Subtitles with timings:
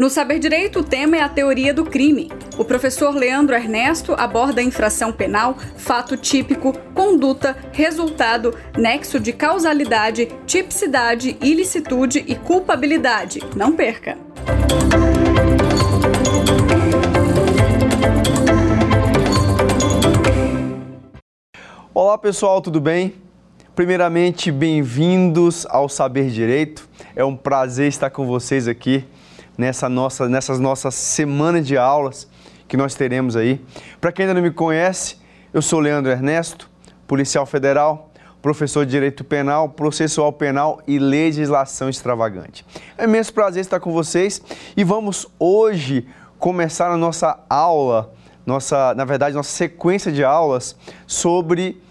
[0.00, 2.32] No Saber Direito, o tema é a teoria do crime.
[2.56, 10.32] O professor Leandro Ernesto aborda a infração penal, fato típico, conduta, resultado, nexo de causalidade,
[10.46, 13.40] tipicidade, ilicitude e culpabilidade.
[13.54, 14.16] Não perca!
[21.92, 23.12] Olá pessoal, tudo bem?
[23.76, 26.88] Primeiramente, bem-vindos ao Saber Direito.
[27.14, 29.04] É um prazer estar com vocês aqui
[29.60, 32.26] nessa nossa, nessas nossas semanas de aulas
[32.66, 33.62] que nós teremos aí.
[34.00, 35.18] Para quem ainda não me conhece,
[35.52, 36.70] eu sou Leandro Ernesto,
[37.06, 38.10] policial federal,
[38.40, 42.64] professor de Direito Penal, Processual Penal e Legislação Extravagante.
[42.96, 44.40] É imenso prazer estar com vocês
[44.74, 48.14] e vamos hoje começar a nossa aula,
[48.46, 50.74] nossa, na verdade, nossa sequência de aulas
[51.06, 51.82] sobre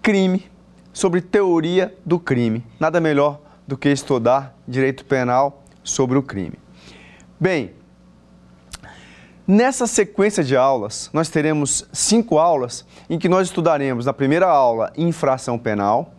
[0.00, 0.48] crime,
[0.92, 2.64] sobre teoria do crime.
[2.78, 6.67] Nada melhor do que estudar direito penal sobre o crime.
[7.40, 7.70] Bem,
[9.46, 14.92] nessa sequência de aulas, nós teremos cinco aulas em que nós estudaremos, na primeira aula,
[14.96, 16.12] infração penal.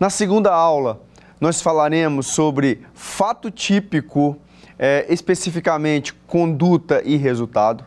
[0.00, 1.00] Na segunda aula,
[1.40, 4.36] nós falaremos sobre fato típico,
[4.76, 7.84] é, especificamente conduta e resultado.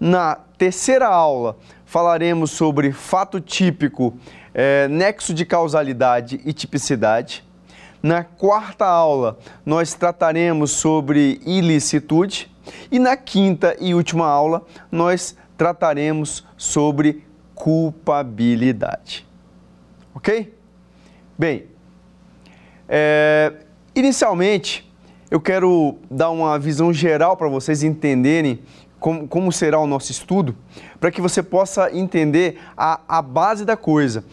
[0.00, 4.18] Na terceira aula, falaremos sobre fato típico,
[4.54, 7.44] é, nexo de causalidade e tipicidade.
[8.04, 12.54] Na quarta aula, nós trataremos sobre ilicitude.
[12.92, 17.24] E na quinta e última aula, nós trataremos sobre
[17.54, 19.26] culpabilidade.
[20.14, 20.54] Ok?
[21.38, 21.64] Bem,
[22.86, 23.54] é,
[23.94, 24.92] inicialmente,
[25.30, 28.60] eu quero dar uma visão geral para vocês entenderem
[29.00, 30.54] como, como, será o nosso estudo,
[31.00, 34.26] para que você possa entender a, a base da coisa.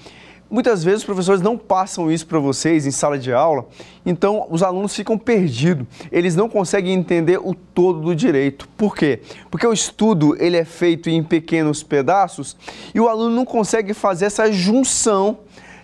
[0.51, 3.65] Muitas vezes os professores não passam isso para vocês em sala de aula,
[4.05, 5.87] então os alunos ficam perdidos.
[6.11, 8.67] Eles não conseguem entender o todo do direito.
[8.75, 9.21] Por quê?
[9.49, 12.57] Porque o estudo ele é feito em pequenos pedaços
[12.93, 15.39] e o aluno não consegue fazer essa junção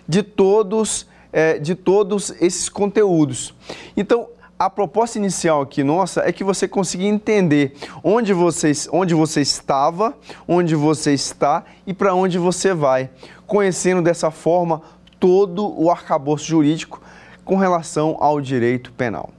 [0.06, 3.54] de todos, é, de todos esses conteúdos.
[3.96, 9.40] Então, a proposta inicial aqui nossa é que você consiga entender onde você, onde você
[9.40, 10.14] estava,
[10.48, 13.08] onde você está e para onde você vai
[13.46, 14.82] conhecendo dessa forma
[15.20, 17.00] todo o arcabouço jurídico
[17.44, 19.30] com relação ao direito penal.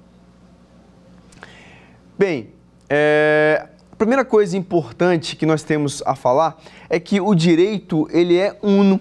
[2.17, 2.51] Bem,
[2.89, 6.57] é, a primeira coisa importante que nós temos a falar
[6.89, 8.99] é que o direito ele é uno.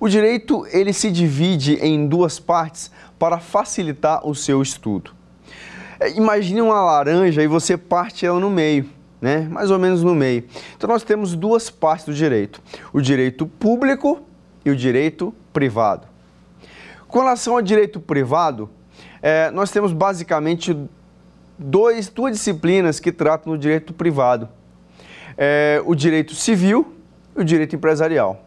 [0.00, 5.17] O direito ele se divide em duas partes para facilitar o seu estudo.
[6.00, 9.48] É, imagine uma laranja e você parte ela no meio né?
[9.50, 10.44] mais ou menos no meio.
[10.76, 12.60] Então nós temos duas partes do direito:
[12.92, 14.20] o direito público
[14.64, 16.06] e o direito privado.
[17.06, 18.70] Com relação ao direito privado,
[19.22, 20.76] é, nós temos basicamente
[21.58, 24.48] dois, duas disciplinas que tratam do direito privado:
[25.36, 26.94] é, o direito civil
[27.36, 28.44] e o direito empresarial.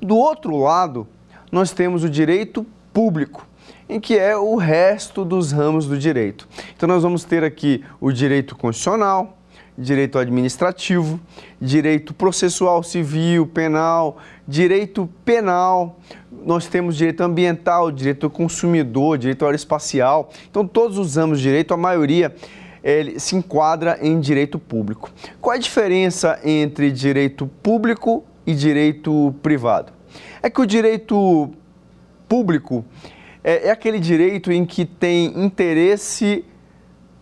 [0.00, 1.08] Do outro lado,
[1.50, 3.44] nós temos o direito público,
[3.88, 6.48] em que é o resto dos ramos do direito.
[6.76, 9.38] Então, nós vamos ter aqui o direito constitucional,
[9.76, 11.20] direito administrativo,
[11.60, 15.98] direito processual civil, penal, direito penal,
[16.44, 20.30] nós temos direito ambiental, direito do consumidor, direito aeroespacial.
[20.50, 22.34] Então, todos os ramos de direito, a maioria
[22.82, 25.10] ele se enquadra em direito público.
[25.40, 29.92] Qual a diferença entre direito público e direito privado?
[30.42, 31.50] É que o direito
[32.28, 32.84] público
[33.48, 36.44] é, é aquele direito em que tem interesse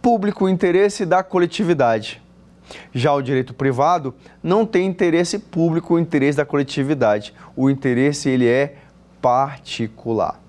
[0.03, 2.21] público, interesse da coletividade.
[2.93, 7.33] Já o direito privado não tem interesse público, o interesse da coletividade.
[7.55, 8.75] O interesse ele é
[9.23, 10.41] particular.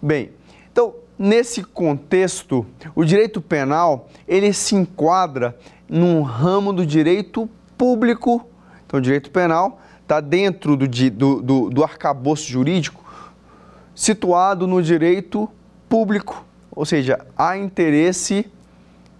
[0.00, 0.30] Bem,
[0.72, 2.64] então nesse contexto,
[2.94, 5.54] o direito penal ele se enquadra
[5.86, 8.48] num ramo do direito público.
[8.86, 13.01] Então, o direito penal está dentro do, do, do, do arcabouço jurídico,
[13.94, 15.48] situado no direito
[15.88, 18.50] público, ou seja, há interesse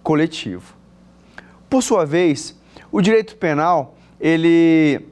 [0.01, 0.75] coletivo.
[1.69, 2.59] Por sua vez,
[2.91, 5.07] o direito penal, ele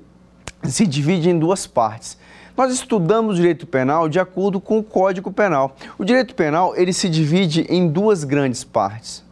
[0.63, 2.17] se divide em duas partes.
[2.55, 5.75] Nós estudamos o direito penal de acordo com o Código Penal.
[5.97, 9.23] O direito penal, ele se divide em duas grandes partes.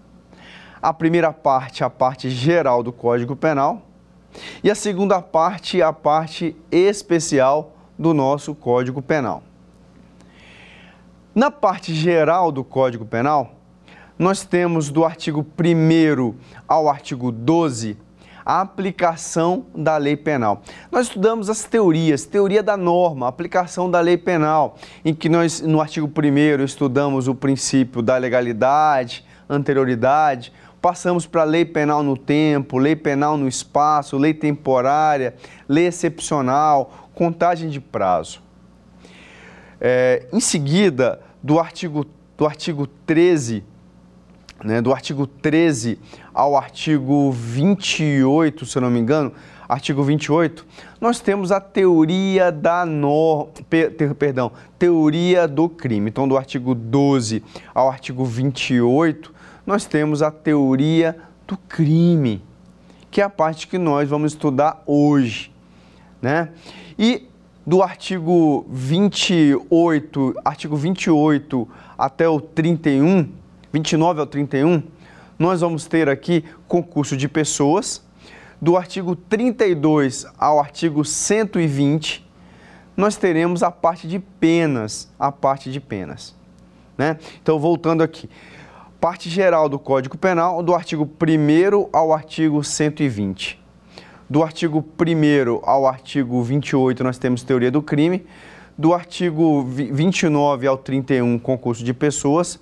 [0.81, 3.83] A primeira parte, a parte geral do Código Penal,
[4.63, 9.43] e a segunda parte, a parte especial do nosso Código Penal.
[11.39, 13.53] Na parte geral do Código Penal,
[14.17, 16.35] nós temos do artigo 1
[16.67, 17.97] ao artigo 12
[18.45, 20.61] a aplicação da lei penal.
[20.91, 24.75] Nós estudamos as teorias, teoria da norma, aplicação da lei penal,
[25.05, 30.51] em que nós, no artigo 1 estudamos o princípio da legalidade, anterioridade,
[30.81, 35.33] passamos para lei penal no tempo, lei penal no espaço, lei temporária,
[35.69, 38.41] lei excepcional, contagem de prazo.
[39.79, 42.05] É, em seguida, do artigo,
[42.37, 43.63] do artigo 13,
[44.63, 45.99] né, do artigo 13
[46.33, 49.31] ao artigo 28, se eu não me engano,
[49.67, 50.65] artigo 28,
[50.99, 53.51] nós temos a teoria da norma,
[54.17, 56.09] perdão, teoria do crime.
[56.09, 57.43] Então, do artigo 12
[57.73, 59.31] ao artigo 28,
[59.65, 61.15] nós temos a teoria
[61.47, 62.43] do crime,
[63.11, 65.51] que é a parte que nós vamos estudar hoje,
[66.21, 66.49] né?
[66.97, 67.28] E
[67.69, 73.29] do artigo 28, artigo 28 até o 31,
[73.71, 74.81] 29 ao 31,
[75.37, 78.03] nós vamos ter aqui concurso de pessoas,
[78.59, 82.27] do artigo 32 ao artigo 120,
[82.97, 86.35] nós teremos a parte de penas, a parte de penas.
[86.97, 87.19] Né?
[87.39, 88.27] Então, voltando aqui,
[88.99, 93.59] parte geral do Código Penal, do artigo 1 ao artigo 120.
[94.29, 98.27] Do artigo 1 ao artigo 28, nós temos teoria do crime.
[98.77, 102.59] Do artigo 29 ao 31, concurso de pessoas.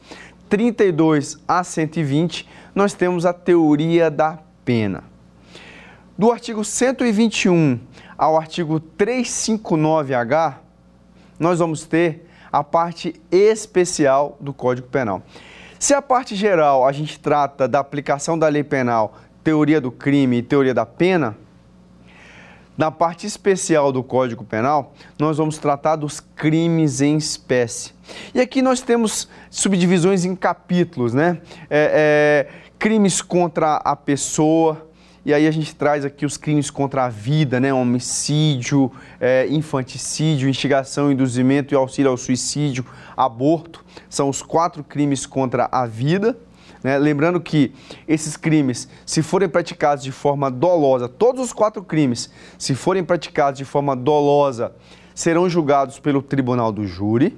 [0.47, 5.03] 32 a 120, nós temos a teoria da pena.
[6.17, 7.81] Do artigo 121
[8.17, 10.55] ao artigo 359H,
[11.37, 15.21] nós vamos ter a parte especial do Código Penal.
[15.77, 20.37] Se a parte geral a gente trata da aplicação da lei penal, teoria do crime
[20.37, 21.35] e teoria da pena,
[22.77, 27.91] na parte especial do Código Penal, nós vamos tratar dos crimes em espécie.
[28.33, 31.41] E aqui nós temos subdivisões em capítulos, né?
[31.69, 34.87] É, é, crimes contra a pessoa,
[35.25, 37.73] e aí a gente traz aqui os crimes contra a vida, né?
[37.73, 42.85] Homicídio, é, infanticídio, instigação, induzimento e auxílio ao suicídio,
[43.15, 43.83] aborto.
[44.09, 46.37] São os quatro crimes contra a vida.
[46.83, 46.97] Né?
[46.97, 47.73] Lembrando que
[48.07, 53.57] esses crimes, se forem praticados de forma dolosa, todos os quatro crimes, se forem praticados
[53.57, 54.73] de forma dolosa,
[55.13, 57.37] serão julgados pelo tribunal do júri.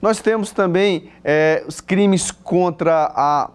[0.00, 3.50] Nós temos também é, os crimes contra a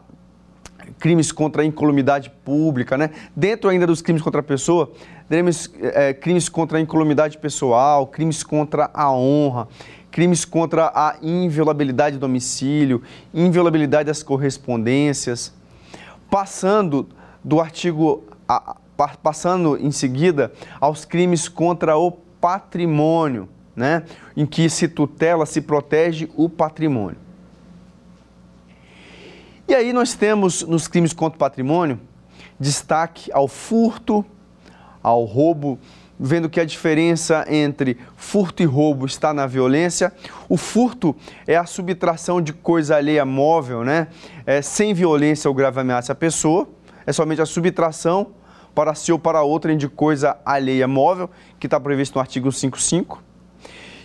[0.99, 3.09] crimes contra a incolumidade pública, né?
[3.35, 4.91] Dentro ainda dos crimes contra a pessoa,
[5.27, 9.67] teremos é, crimes contra a incolumidade pessoal, crimes contra a honra,
[10.11, 13.01] crimes contra a inviolabilidade do domicílio,
[13.33, 15.53] inviolabilidade das correspondências,
[16.29, 17.07] passando
[17.43, 18.75] do artigo, a,
[19.23, 24.03] passando em seguida aos crimes contra o patrimônio, né?
[24.35, 27.17] Em que se tutela, se protege o patrimônio.
[29.67, 31.99] E aí nós temos nos crimes contra o patrimônio
[32.59, 34.23] destaque ao furto,
[35.01, 35.79] ao roubo,
[36.23, 40.13] vendo que a diferença entre furto e roubo está na violência.
[40.47, 41.15] O furto
[41.47, 44.07] é a subtração de coisa alheia móvel, né?
[44.45, 46.69] É, sem violência ou grave ameaça à pessoa.
[47.07, 48.33] É somente a subtração
[48.75, 51.27] para si ou para outrem de coisa alheia móvel,
[51.59, 53.23] que está previsto no artigo 55.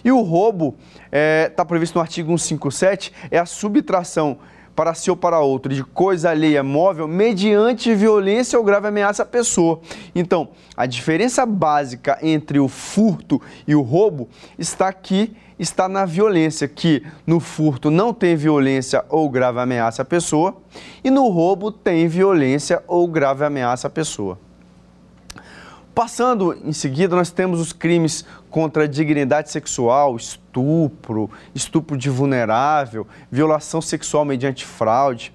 [0.02, 4.38] E o roubo está é, tá previsto no artigo 157, é a subtração
[4.76, 9.26] para si ou para outro de coisa alheia móvel mediante violência ou grave ameaça à
[9.26, 9.80] pessoa.
[10.14, 14.28] Então, a diferença básica entre o furto e o roubo
[14.58, 20.04] está aqui, está na violência, que no furto não tem violência ou grave ameaça à
[20.04, 20.58] pessoa
[21.02, 24.38] e no roubo tem violência ou grave ameaça à pessoa.
[25.96, 33.06] Passando em seguida, nós temos os crimes contra a dignidade sexual, estupro, estupro de vulnerável,
[33.32, 35.32] violação sexual mediante fraude.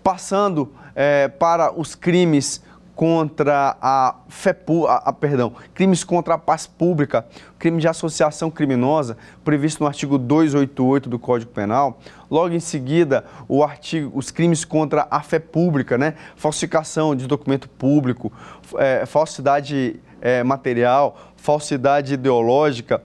[0.00, 2.62] Passando é, para os crimes
[2.98, 4.50] contra a fé,
[4.88, 7.24] a, a, perdão, crimes contra a paz pública,
[7.56, 12.00] crime de associação criminosa, previsto no artigo 288 do Código Penal.
[12.28, 16.14] Logo em seguida, o artigo, os crimes contra a fé pública, né?
[16.34, 18.32] falsificação de documento público,
[18.76, 23.00] é, falsidade é, material, falsidade ideológica,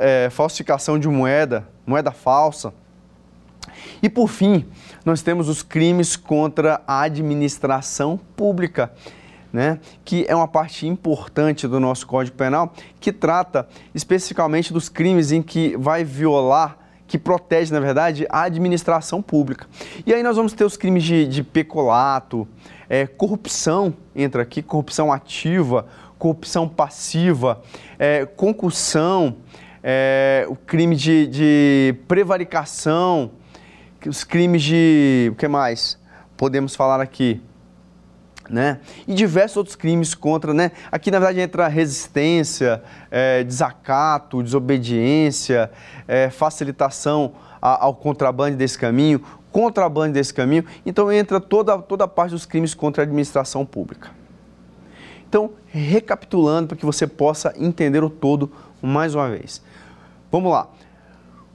[0.00, 2.72] é, falsificação de moeda, moeda falsa.
[4.02, 4.64] E por fim,
[5.04, 8.90] nós temos os crimes contra a administração pública
[9.54, 15.30] né, que é uma parte importante do nosso Código Penal, que trata especificamente dos crimes
[15.30, 19.68] em que vai violar que protege, na verdade, a administração pública.
[20.04, 22.48] E aí nós vamos ter os crimes de, de peculato,
[22.88, 25.86] é, corrupção entra aqui, corrupção ativa,
[26.18, 27.62] corrupção passiva,
[27.96, 29.36] é, concussão,
[29.84, 33.30] é, o crime de, de prevaricação,
[34.04, 35.28] os crimes de.
[35.30, 35.96] O que mais?
[36.36, 37.40] Podemos falar aqui
[38.50, 38.80] né?
[39.06, 40.72] E diversos outros crimes contra, né?
[40.90, 45.70] Aqui na verdade entra resistência, é, desacato, desobediência,
[46.06, 50.64] é, facilitação ao contrabando desse caminho, contrabando desse caminho.
[50.84, 54.10] Então entra toda, toda a parte dos crimes contra a administração pública.
[55.28, 59.62] Então, recapitulando para que você possa entender o todo mais uma vez.
[60.30, 60.68] Vamos lá.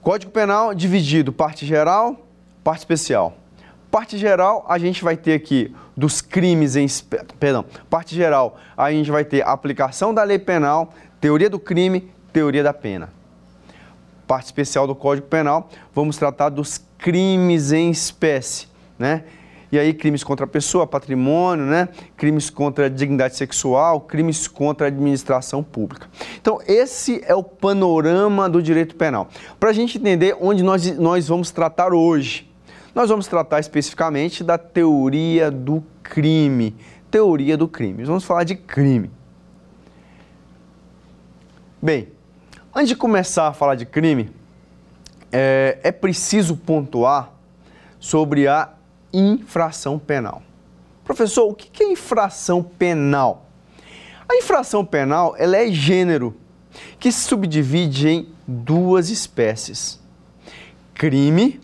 [0.02, 2.26] Código Penal dividido, parte geral,
[2.64, 3.36] parte especial.
[3.90, 6.86] Parte geral, a gente vai ter aqui dos crimes em.
[7.40, 12.62] Perdão, parte geral, a gente vai ter aplicação da lei penal, teoria do crime, teoria
[12.62, 13.12] da pena.
[14.28, 19.24] Parte especial do Código Penal, vamos tratar dos crimes em espécie, né?
[19.72, 21.88] E aí, crimes contra a pessoa, patrimônio, né?
[22.16, 26.08] crimes contra a dignidade sexual, crimes contra a administração pública.
[26.40, 29.28] Então, esse é o panorama do direito penal.
[29.60, 32.49] Para a gente entender onde nós, nós vamos tratar hoje.
[32.94, 36.74] Nós vamos tratar especificamente da teoria do crime.
[37.10, 38.04] Teoria do crime.
[38.04, 39.10] Vamos falar de crime.
[41.80, 42.08] Bem,
[42.74, 44.30] antes de começar a falar de crime,
[45.32, 47.32] é, é preciso pontuar
[47.98, 48.70] sobre a
[49.12, 50.42] infração penal.
[51.04, 53.46] Professor, o que é infração penal?
[54.28, 56.36] A infração penal ela é gênero,
[56.98, 60.00] que se subdivide em duas espécies:
[60.94, 61.60] crime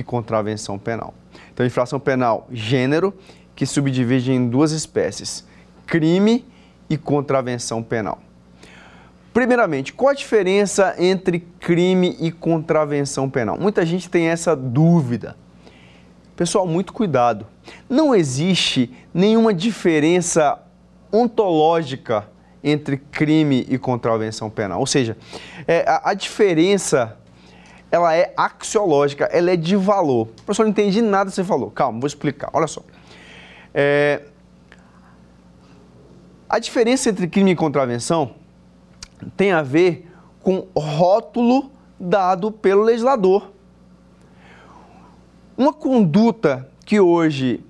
[0.00, 1.14] e contravenção penal.
[1.52, 3.14] Então, infração penal, gênero,
[3.54, 5.46] que subdivide em duas espécies:
[5.86, 6.44] crime
[6.88, 8.18] e contravenção penal.
[9.32, 13.56] Primeiramente, qual a diferença entre crime e contravenção penal?
[13.58, 15.36] Muita gente tem essa dúvida.
[16.34, 17.46] Pessoal, muito cuidado.
[17.88, 20.58] Não existe nenhuma diferença
[21.12, 22.28] ontológica
[22.64, 24.80] entre crime e contravenção penal.
[24.80, 25.16] Ou seja,
[25.66, 27.16] é, a, a diferença
[27.90, 30.28] ela é axiológica, ela é de valor.
[30.44, 31.70] Professor não entendi nada que você falou.
[31.70, 32.50] Calma, vou explicar.
[32.52, 32.82] Olha só.
[33.74, 34.22] É...
[36.48, 38.34] A diferença entre crime e contravenção
[39.36, 43.50] tem a ver com rótulo dado pelo legislador.
[45.56, 47.62] Uma conduta que hoje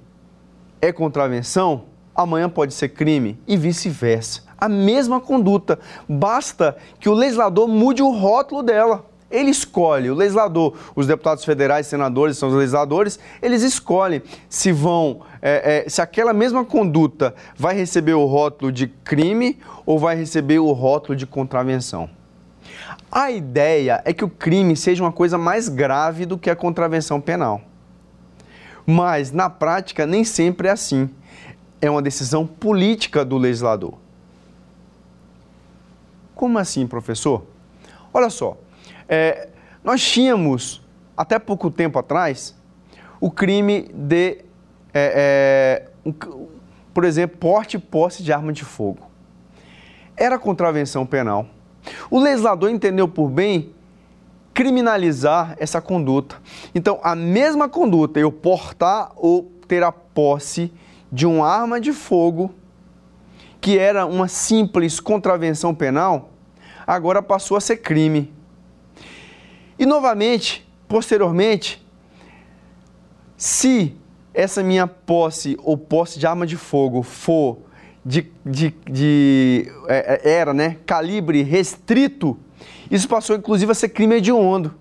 [0.81, 1.85] é contravenção,
[2.15, 4.45] amanhã pode ser crime e vice-versa.
[4.57, 10.77] A mesma conduta, basta que o legislador mude o rótulo dela ele escolhe, o legislador,
[10.97, 16.33] os deputados federais, senadores, são os legisladores, eles escolhem se vão, é, é, se aquela
[16.33, 22.11] mesma conduta vai receber o rótulo de crime ou vai receber o rótulo de contravenção.
[23.11, 27.21] A ideia é que o crime seja uma coisa mais grave do que a contravenção
[27.21, 27.61] penal.
[28.87, 31.09] Mas, na prática, nem sempre é assim.
[31.81, 33.95] É uma decisão política do legislador.
[36.35, 37.45] Como assim, professor?
[38.13, 38.57] Olha só,
[39.11, 39.49] é,
[39.83, 40.81] nós tínhamos,
[41.17, 42.57] até pouco tempo atrás,
[43.21, 44.39] o crime de,
[44.95, 46.13] é, é, um,
[46.95, 49.11] por exemplo, porte e posse de arma de fogo.
[50.17, 51.47] Era contravenção penal.
[52.09, 53.75] O legislador entendeu por bem
[54.55, 56.37] criminalizar essa conduta.
[56.73, 60.73] Então, a mesma conduta, eu portar ou ter a posse
[61.11, 62.55] de uma arma de fogo,
[63.61, 66.31] que era uma simples contravenção penal,
[66.87, 68.33] agora passou a ser crime.
[69.81, 71.83] E novamente, posteriormente,
[73.35, 73.97] se
[74.35, 77.61] essa minha posse ou posse de arma de fogo for
[78.05, 82.39] de, de, de é, é, era, né, calibre restrito,
[82.91, 84.75] isso passou inclusive a ser crime hediondo.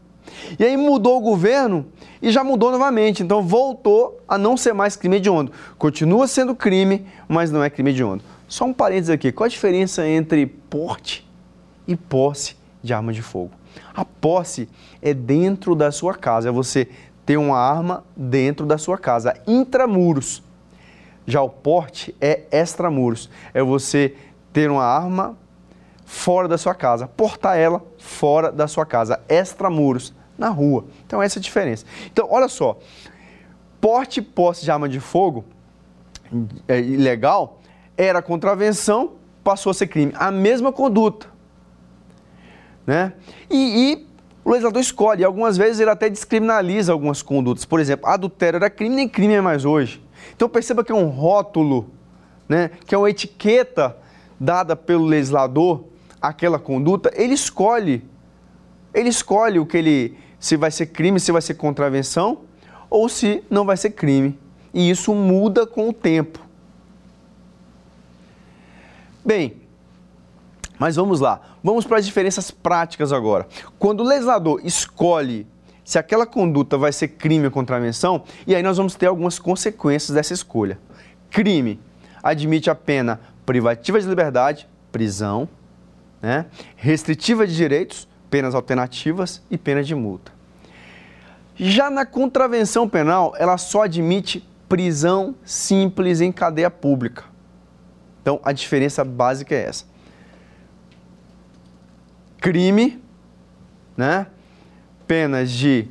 [0.59, 1.85] E aí mudou o governo
[2.21, 5.53] e já mudou novamente, então voltou a não ser mais crime hediondo.
[5.77, 8.21] Continua sendo crime, mas não é crime hediondo.
[8.49, 11.25] Só um parênteses aqui, qual a diferença entre porte
[11.87, 13.58] e posse de arma de fogo?
[13.93, 14.69] A posse
[15.01, 16.87] é dentro da sua casa, é você
[17.25, 20.43] ter uma arma dentro da sua casa, intramuros.
[21.25, 24.15] Já o porte é extramuros, é você
[24.51, 25.37] ter uma arma
[26.05, 30.85] fora da sua casa, portar ela fora da sua casa, extramuros, na rua.
[31.05, 31.85] Então essa é a diferença.
[32.11, 32.79] Então, olha só,
[33.79, 35.45] porte e posse de arma de fogo
[36.67, 37.59] é ilegal
[37.99, 40.13] era contravenção, passou a ser crime.
[40.15, 41.27] A mesma conduta.
[42.89, 43.13] Né?
[43.51, 44.07] E, e
[44.43, 47.63] o legislador escolhe, algumas vezes ele até descriminaliza algumas condutas.
[47.63, 50.03] Por exemplo, adultério era crime, nem crime é mais hoje.
[50.35, 51.91] Então perceba que é um rótulo,
[52.47, 53.95] né, que é uma etiqueta
[54.39, 55.83] dada pelo legislador
[56.19, 58.03] àquela conduta, ele escolhe.
[58.91, 62.39] Ele escolhe o que ele se vai ser crime, se vai ser contravenção
[62.89, 64.35] ou se não vai ser crime.
[64.73, 66.39] E isso muda com o tempo.
[69.23, 69.57] Bem,
[70.79, 73.47] mas vamos lá, vamos para as diferenças práticas agora.
[73.77, 75.47] Quando o legislador escolhe
[75.83, 80.13] se aquela conduta vai ser crime ou contravenção, e aí nós vamos ter algumas consequências
[80.13, 80.79] dessa escolha.
[81.31, 81.79] crime
[82.21, 85.49] admite a pena privativa de liberdade, prisão,
[86.21, 86.45] né?
[86.75, 90.31] restritiva de direitos, penas alternativas e pena de multa.
[91.55, 97.23] Já na contravenção penal, ela só admite prisão simples em cadeia pública.
[98.21, 99.85] Então, a diferença básica é essa.
[102.39, 103.01] Crime,
[103.97, 104.27] né?
[105.05, 105.87] Penas de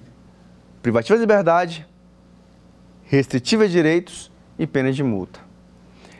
[0.80, 1.86] privativa de liberdade,
[3.04, 5.40] restritiva de direitos e pena de multa.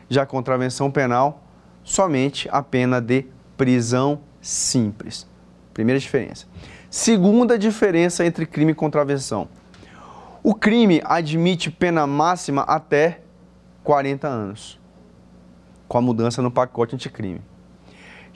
[0.08, 1.42] Já contravenção penal,
[1.82, 5.26] somente a pena de prisão simples.
[5.72, 6.46] Primeira diferença.
[6.90, 9.48] Segunda diferença entre crime e contravenção.
[10.42, 13.20] O crime admite pena máxima até
[13.82, 14.78] 40 anos,
[15.86, 17.40] com a mudança no pacote anticrime.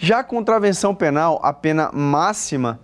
[0.05, 2.81] Já a contravenção penal, a pena máxima,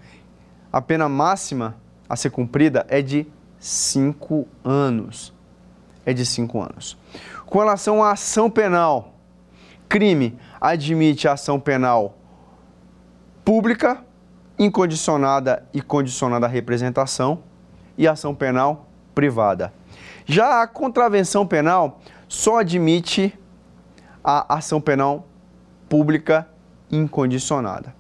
[0.72, 1.75] a pena máxima
[2.08, 3.26] a ser cumprida é de
[3.58, 5.34] 5 anos.
[6.06, 6.96] É de 5 anos.
[7.44, 9.14] Com relação à ação penal,
[9.88, 12.16] crime admite ação penal
[13.44, 14.04] pública,
[14.56, 17.42] incondicionada e condicionada à representação,
[17.96, 19.72] e ação penal privada.
[20.25, 21.98] Já a contravenção penal
[22.28, 23.37] só admite
[24.22, 25.26] a ação penal
[25.88, 26.46] pública
[26.90, 27.95] incondicionada.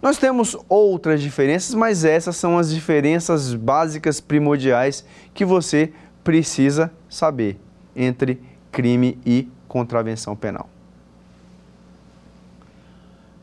[0.00, 7.58] Nós temos outras diferenças, mas essas são as diferenças básicas primordiais que você precisa saber
[7.94, 8.40] entre
[8.70, 10.68] crime e contravenção penal.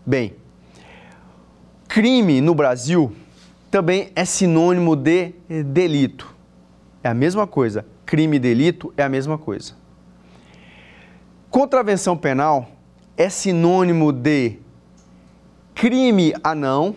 [0.05, 0.35] Bem,
[1.87, 3.11] crime no Brasil
[3.71, 5.33] também é sinônimo de
[5.65, 6.33] delito.
[7.03, 7.85] É a mesma coisa.
[8.05, 9.73] Crime e delito é a mesma coisa.
[11.49, 12.69] Contravenção penal
[13.17, 14.59] é sinônimo de
[15.73, 16.95] crime anão,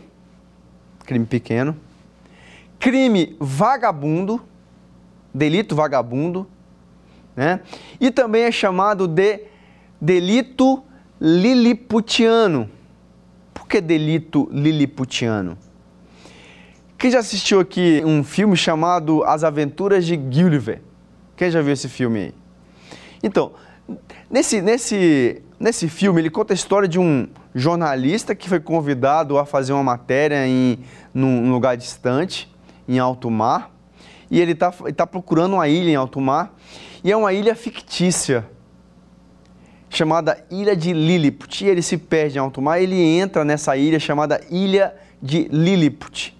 [1.04, 1.76] crime pequeno,
[2.78, 4.42] crime vagabundo,
[5.32, 6.46] delito vagabundo,
[7.34, 7.60] né?
[8.00, 9.40] E também é chamado de
[10.00, 10.82] delito
[11.20, 12.70] liliputiano.
[13.52, 15.58] Por que delito liliputiano?
[16.98, 20.80] Quem já assistiu aqui um filme chamado As Aventuras de Gulliver?
[21.36, 22.34] Quem já viu esse filme aí?
[23.22, 23.52] Então,
[24.30, 29.46] nesse, nesse, nesse filme, ele conta a história de um jornalista que foi convidado a
[29.46, 30.78] fazer uma matéria em
[31.12, 32.54] num lugar distante,
[32.86, 33.74] em alto mar,
[34.30, 36.54] e ele está tá procurando uma ilha em alto mar,
[37.02, 38.46] e é uma ilha fictícia,
[39.88, 41.64] chamada Ilha de Lilliput.
[41.64, 46.36] E ele se perde em alto mar, ele entra nessa ilha chamada Ilha de Lilliput,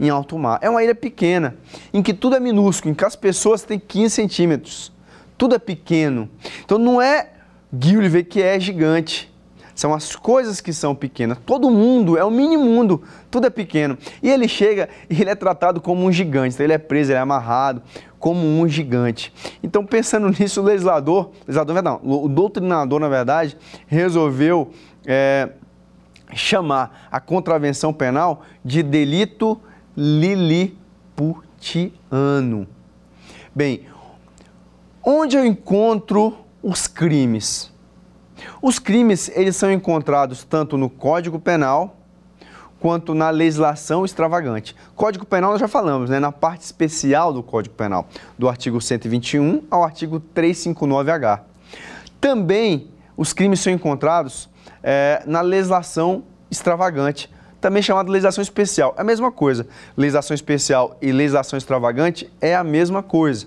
[0.00, 0.58] em alto mar.
[0.60, 1.56] É uma ilha pequena,
[1.94, 4.92] em que tudo é minúsculo, em que as pessoas têm 15 centímetros.
[5.36, 6.28] Tudo é pequeno.
[6.64, 7.28] Então não é
[7.72, 9.27] Gulliver que é gigante.
[9.78, 11.38] São as coisas que são pequenas.
[11.46, 13.96] Todo mundo é o mini mundo, tudo é pequeno.
[14.20, 16.56] E ele chega e ele é tratado como um gigante.
[16.56, 17.80] Então ele é preso, ele é amarrado
[18.18, 19.32] como um gigante.
[19.62, 24.72] Então, pensando nisso, o legislador, legislador não, o doutrinador, na verdade, resolveu
[25.06, 25.50] é,
[26.34, 29.60] chamar a contravenção penal de delito
[29.96, 32.66] liliputiano.
[33.54, 33.86] Bem,
[35.04, 37.77] onde eu encontro os crimes?
[38.60, 41.96] Os crimes, eles são encontrados tanto no Código Penal
[42.80, 44.74] quanto na legislação extravagante.
[44.94, 48.06] Código Penal nós já falamos, né, na parte especial do Código Penal,
[48.38, 51.40] do artigo 121 ao artigo 359H.
[52.20, 54.48] Também os crimes são encontrados
[54.82, 58.94] é, na legislação extravagante, também chamada legislação especial.
[58.96, 59.66] É a mesma coisa.
[59.96, 63.46] Legislação especial e legislação extravagante é a mesma coisa.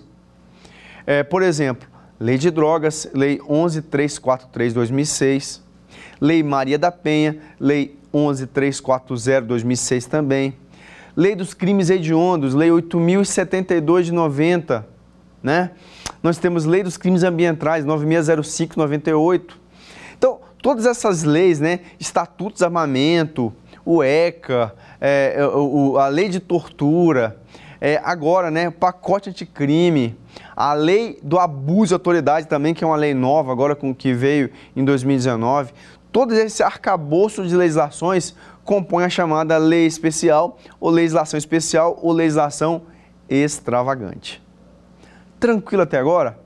[1.05, 1.87] É, por exemplo,
[2.21, 5.61] Lei de Drogas, Lei 11343-2006,
[6.21, 10.53] Lei Maria da Penha, Lei 11340-2006 também,
[11.17, 14.87] Lei dos Crimes Hediondos, Lei 8072 de 90,
[15.41, 15.71] né?
[16.21, 19.53] Nós temos Lei dos Crimes Ambientais, 9605-98.
[20.15, 21.79] Então, todas essas leis, né?
[21.99, 23.51] Estatutos Armamento,
[23.83, 27.41] o ECA, é, o, a Lei de Tortura,
[27.81, 30.15] é, agora, né, pacote anticrime,
[30.55, 34.13] a lei do abuso de autoridade também, que é uma lei nova agora com que
[34.13, 35.73] veio em 2019.
[36.11, 42.83] Todo esse arcabouço de legislações compõe a chamada lei especial, ou legislação especial, ou legislação
[43.29, 44.41] extravagante.
[45.39, 46.37] Tranquilo até agora?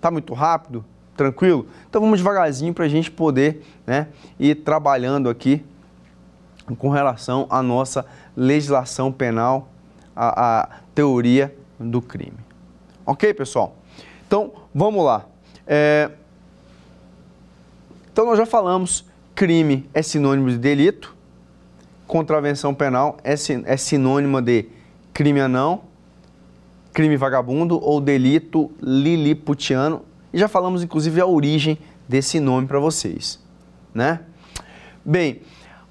[0.00, 0.84] Tá muito rápido?
[1.16, 1.66] Tranquilo?
[1.88, 5.64] Então vamos devagarzinho para a gente poder né, ir trabalhando aqui
[6.78, 8.06] com relação à nossa
[8.36, 9.68] legislação penal
[10.14, 12.49] a, a teoria do crime.
[13.10, 13.74] Ok, pessoal?
[14.24, 15.26] Então, vamos lá.
[15.66, 16.12] É...
[18.12, 21.16] Então, nós já falamos, crime é sinônimo de delito,
[22.06, 24.66] contravenção penal é, é sinônimo de
[25.12, 25.82] crime anão,
[26.92, 33.40] crime vagabundo ou delito liliputiano e já falamos inclusive a origem desse nome para vocês,
[33.92, 34.20] né?
[35.04, 35.42] Bem,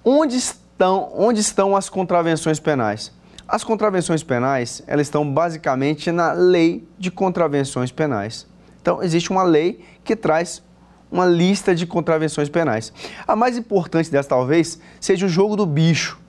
[0.05, 3.11] onde estão, onde estão as contravenções penais?
[3.51, 8.45] As contravenções penais, elas estão basicamente na lei de contravenções penais.
[8.79, 10.61] Então, existe uma lei que traz
[11.11, 12.93] uma lista de contravenções penais.
[13.27, 16.19] A mais importante dessa, talvez, seja o jogo do bicho.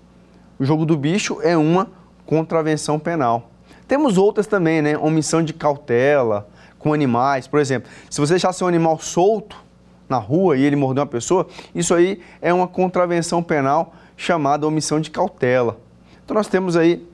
[0.58, 1.90] O jogo do bicho é uma
[2.24, 3.50] contravenção penal.
[3.86, 4.96] Temos outras também, né?
[4.96, 7.46] Omissão de cautela com animais.
[7.46, 9.62] Por exemplo, se você deixar seu animal solto
[10.08, 14.98] na rua e ele morder uma pessoa, isso aí é uma contravenção penal chamada omissão
[14.98, 15.78] de cautela.
[16.24, 17.09] Então nós temos aí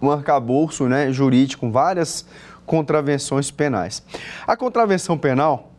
[0.00, 2.26] um arcabouço né, jurídico com várias
[2.64, 4.02] contravenções penais.
[4.46, 5.70] A contravenção penal,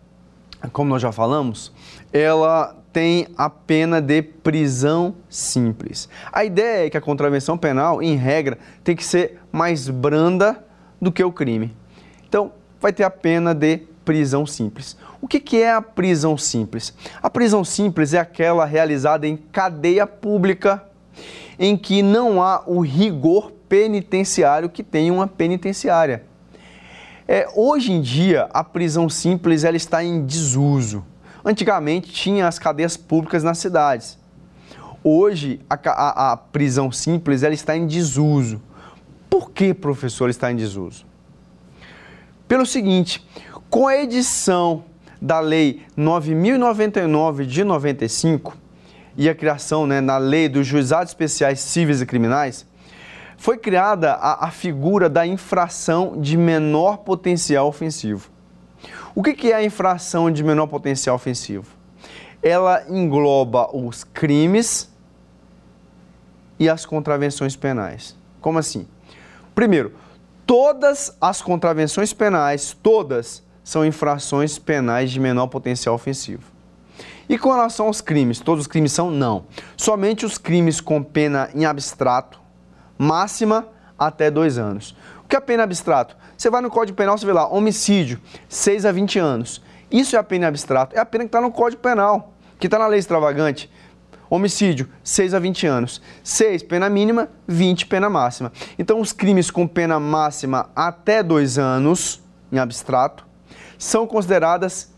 [0.71, 1.71] como nós já falamos,
[2.11, 6.09] ela tem a pena de prisão simples.
[6.31, 10.63] A ideia é que a contravenção penal, em regra, tem que ser mais branda
[10.99, 11.75] do que o crime.
[12.27, 14.97] Então, vai ter a pena de prisão simples.
[15.21, 16.93] O que, é a prisão simples?
[17.21, 20.83] A prisão simples é aquela realizada em cadeia pública,
[21.59, 26.23] em que não há o rigor penitenciário que tem uma penitenciária.
[27.27, 31.05] É, hoje em dia, a prisão simples ela está em desuso.
[31.43, 34.17] Antigamente tinha as cadeias públicas nas cidades.
[35.03, 38.61] Hoje, a, a, a prisão simples ela está em desuso.
[39.29, 41.05] Por que, professor, está em desuso?
[42.47, 43.25] Pelo seguinte,
[43.69, 44.85] com a edição
[45.21, 48.55] da Lei 9099 de 95
[49.17, 52.65] e a criação né, na Lei dos Juizados Especiais Cíveis e Criminais,
[53.37, 58.29] foi criada a, a figura da infração de menor potencial ofensivo.
[59.15, 61.65] O que, que é a infração de menor potencial ofensivo?
[62.41, 64.91] Ela engloba os crimes
[66.59, 68.15] e as contravenções penais.
[68.41, 68.87] Como assim?
[69.55, 69.93] Primeiro,
[70.45, 76.43] todas as contravenções penais, todas, são infrações penais de menor potencial ofensivo.
[77.29, 79.11] E com relação aos crimes, todos os crimes são?
[79.11, 79.45] Não.
[79.75, 82.39] Somente os crimes com pena em abstrato,
[82.97, 84.95] máxima até dois anos.
[85.23, 86.15] O que é pena abstrato?
[86.37, 89.61] Você vai no Código Penal, você vê lá, homicídio, 6 a 20 anos.
[89.91, 92.77] Isso é a pena abstrato, é a pena que está no Código Penal, que está
[92.79, 93.69] na lei extravagante.
[94.29, 96.01] Homicídio, 6 a 20 anos.
[96.23, 98.51] 6, pena mínima, 20, pena máxima.
[98.77, 103.25] Então, os crimes com pena máxima até 2 anos, em abstrato,
[103.77, 104.93] são consideradas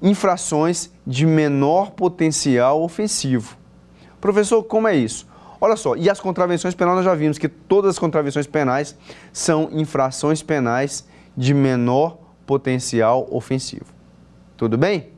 [0.00, 3.56] infrações de menor potencial ofensivo.
[4.20, 5.26] Professor, como é isso?
[5.64, 8.94] Olha só, e as contravenções penais nós já vimos que todas as contravenções penais
[9.32, 13.86] são infrações penais de menor potencial ofensivo.
[14.58, 15.08] Tudo bem?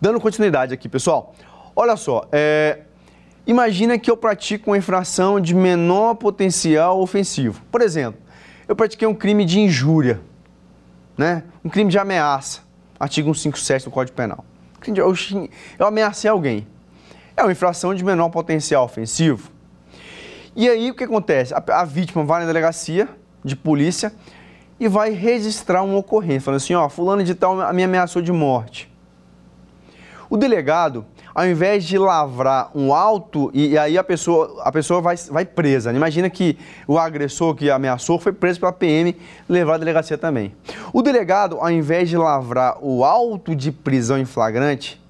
[0.00, 1.34] Dando continuidade aqui, pessoal.
[1.74, 2.82] Olha só, é,
[3.44, 7.64] imagina que eu pratico uma infração de menor potencial ofensivo.
[7.68, 8.20] Por exemplo,
[8.68, 10.20] eu pratiquei um crime de injúria,
[11.18, 11.42] né?
[11.64, 12.60] um crime de ameaça,
[12.96, 14.44] artigo 157 do Código Penal.
[14.86, 15.12] Eu,
[15.80, 16.64] eu ameacei alguém.
[17.36, 19.50] É uma infração de menor potencial ofensivo.
[20.54, 21.54] E aí o que acontece?
[21.54, 23.08] A, a vítima vai na delegacia
[23.44, 24.12] de polícia
[24.78, 28.90] e vai registrar uma ocorrência, falando assim, ó, fulano de tal me ameaçou de morte.
[30.30, 35.00] O delegado, ao invés de lavrar um auto e, e, aí a pessoa, a pessoa
[35.00, 35.92] vai, vai presa.
[35.92, 39.16] Imagina que o agressor que ameaçou foi preso pela PM
[39.48, 40.54] levar à delegacia também.
[40.92, 45.02] O delegado, ao invés de lavrar o auto de prisão em flagrante,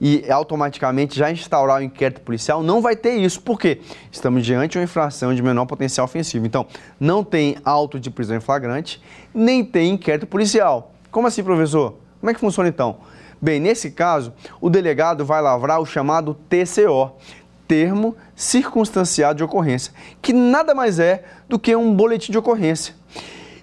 [0.00, 3.40] e automaticamente já instaurar o inquérito policial, não vai ter isso.
[3.40, 3.80] Por quê?
[4.10, 6.46] Estamos diante de uma infração de menor potencial ofensivo.
[6.46, 6.66] Então,
[6.98, 9.02] não tem auto de prisão em flagrante,
[9.34, 10.92] nem tem inquérito policial.
[11.10, 11.96] Como assim, professor?
[12.20, 12.98] Como é que funciona então?
[13.40, 17.12] Bem, nesse caso, o delegado vai lavrar o chamado TCO,
[17.66, 22.94] termo circunstanciado de ocorrência, que nada mais é do que um boletim de ocorrência.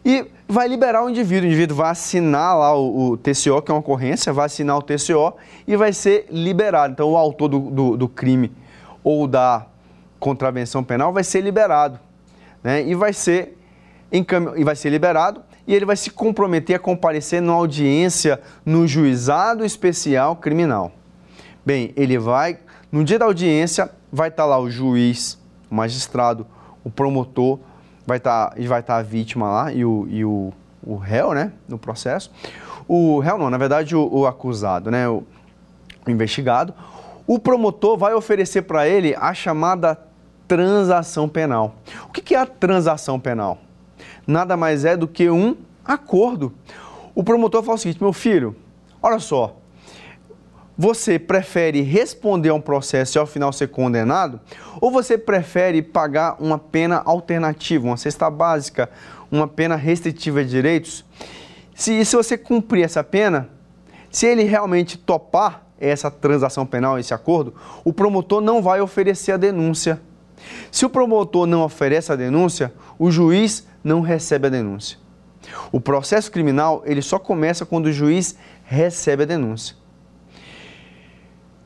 [0.03, 1.43] E vai liberar o indivíduo.
[1.43, 4.81] O indivíduo vai assinar lá o, o, TCO, que é uma ocorrência, vai assinar o
[4.81, 5.33] TCO
[5.67, 6.93] e vai ser liberado.
[6.93, 8.51] Então, o autor do, do, do crime
[9.03, 9.65] ou da
[10.19, 11.99] contravenção penal vai ser liberado.
[12.63, 12.83] Né?
[12.87, 13.57] E, vai ser
[14.11, 14.57] encam...
[14.57, 19.63] e vai ser liberado e ele vai se comprometer a comparecer numa audiência no juizado
[19.63, 20.91] especial criminal.
[21.63, 22.57] Bem, ele vai,
[22.91, 25.37] no dia da audiência, vai estar lá o juiz,
[25.69, 26.47] o magistrado,
[26.83, 27.59] o promotor,
[28.09, 30.51] vai estar, tá, vai estar tá a vítima lá e o, e o,
[30.83, 32.31] o réu, né, no processo.
[32.87, 35.23] O réu não, na verdade o, o acusado, né, o
[36.07, 36.73] investigado.
[37.27, 39.95] O promotor vai oferecer para ele a chamada
[40.47, 41.75] transação penal.
[42.07, 43.59] O que é a transação penal?
[44.25, 46.51] Nada mais é do que um acordo.
[47.13, 48.55] O promotor fala o seguinte, meu filho,
[49.03, 49.55] olha só,
[50.81, 54.39] você prefere responder a um processo e ao final ser condenado?
[54.79, 58.89] Ou você prefere pagar uma pena alternativa, uma cesta básica,
[59.29, 61.03] uma pena restritiva de direitos?
[61.75, 63.49] se, se você cumprir essa pena,
[64.09, 69.37] se ele realmente topar essa transação penal, esse acordo, o promotor não vai oferecer a
[69.37, 69.99] denúncia.
[70.71, 74.97] Se o promotor não oferece a denúncia, o juiz não recebe a denúncia.
[75.73, 79.78] O processo criminal ele só começa quando o juiz recebe a denúncia.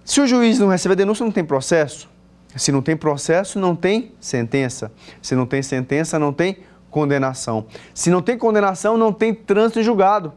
[0.06, 2.10] Se o juiz não recebe a denúncia, não tem processo.
[2.56, 4.92] Se não tem processo, não tem sentença.
[5.22, 6.58] Se não tem sentença, não tem
[6.90, 7.66] condenação.
[7.94, 10.34] Se não tem condenação, não tem trânsito julgado.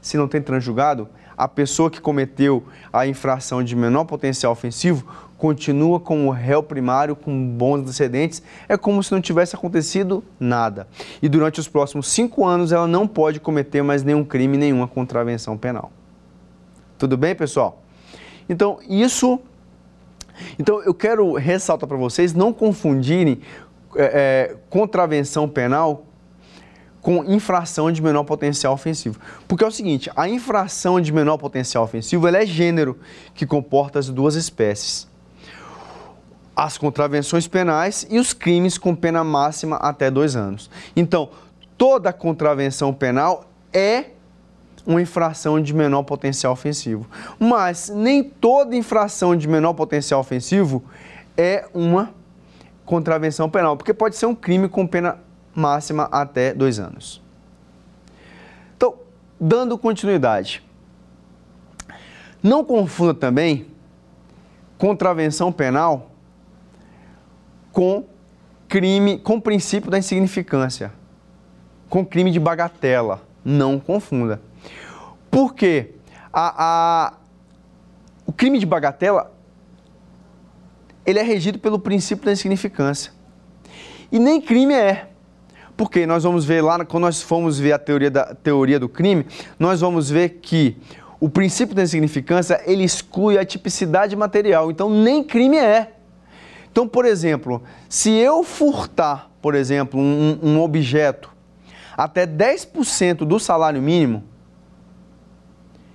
[0.00, 5.06] Se não tem trânsito julgado, a pessoa que cometeu a infração de menor potencial ofensivo
[5.36, 10.86] continua como réu primário com bons antecedentes, é como se não tivesse acontecido nada.
[11.20, 15.58] E durante os próximos cinco anos ela não pode cometer mais nenhum crime, nenhuma contravenção
[15.58, 15.90] penal.
[16.96, 17.81] Tudo bem, pessoal?
[18.48, 19.40] Então, isso.
[20.58, 23.40] Então, eu quero ressaltar para vocês não confundirem
[23.94, 26.06] é, é, contravenção penal
[27.02, 29.18] com infração de menor potencial ofensivo.
[29.48, 32.98] Porque é o seguinte, a infração de menor potencial ofensivo é gênero
[33.34, 35.08] que comporta as duas espécies.
[36.54, 40.70] As contravenções penais e os crimes com pena máxima até dois anos.
[40.94, 41.30] Então,
[41.76, 44.10] toda contravenção penal é
[44.86, 47.06] uma infração de menor potencial ofensivo.
[47.38, 50.82] Mas nem toda infração de menor potencial ofensivo
[51.36, 52.10] é uma
[52.84, 55.18] contravenção penal, porque pode ser um crime com pena
[55.54, 57.22] máxima até dois anos.
[58.76, 58.94] Então,
[59.40, 60.62] dando continuidade,
[62.42, 63.66] não confunda também
[64.76, 66.10] contravenção penal
[67.70, 68.04] com
[68.68, 70.92] crime, com princípio da insignificância,
[71.88, 73.22] com crime de bagatela.
[73.44, 74.40] Não confunda.
[75.32, 75.92] Porque
[76.30, 77.12] a, a,
[78.26, 79.32] o crime de bagatela
[81.06, 83.12] ele é regido pelo princípio da insignificância.
[84.12, 85.08] E nem crime é.
[85.74, 89.26] Porque nós vamos ver lá, quando nós formos ver a teoria, da, teoria do crime,
[89.58, 90.76] nós vamos ver que
[91.18, 94.70] o princípio da insignificância, ele exclui a tipicidade material.
[94.70, 95.94] Então, nem crime é.
[96.70, 101.30] Então, por exemplo, se eu furtar, por exemplo, um, um objeto
[101.96, 104.24] até 10% do salário mínimo,